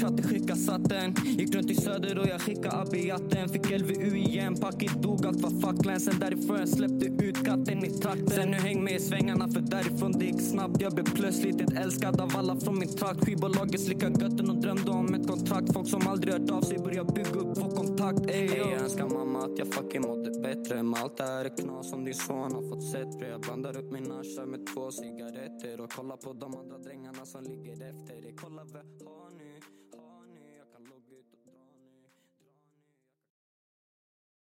[0.00, 1.14] Ey skicka satten.
[1.24, 3.48] Gick runt i söder och jag skicka' abiatten.
[3.48, 6.00] Fick LVU igen, packet dog, allt var facklan.
[6.00, 8.30] Sen därifrån jag släppte ut katten i trakten.
[8.30, 10.80] Sen nu häng med i svängarna för därifrån det gick snabbt.
[10.80, 13.24] Jag blev plötsligt ett älskad av alla från min trakt.
[13.24, 15.72] Skivbolaget slickade götten och drömde om ett kontrakt.
[15.72, 18.30] Folk som aldrig hört av sig började bygga upp vår kontakt.
[18.30, 20.82] Ey, jag önskar mamma att jag fucking mådde bättre.
[20.82, 23.18] Men allt det här är knas som din son har fått sett.
[23.18, 25.80] För jag blandar upp min asha med två cigaretter.
[25.80, 28.14] Och kollar på de andra drängarna som ligger efter.
[28.22, 29.29] Det kolla vad har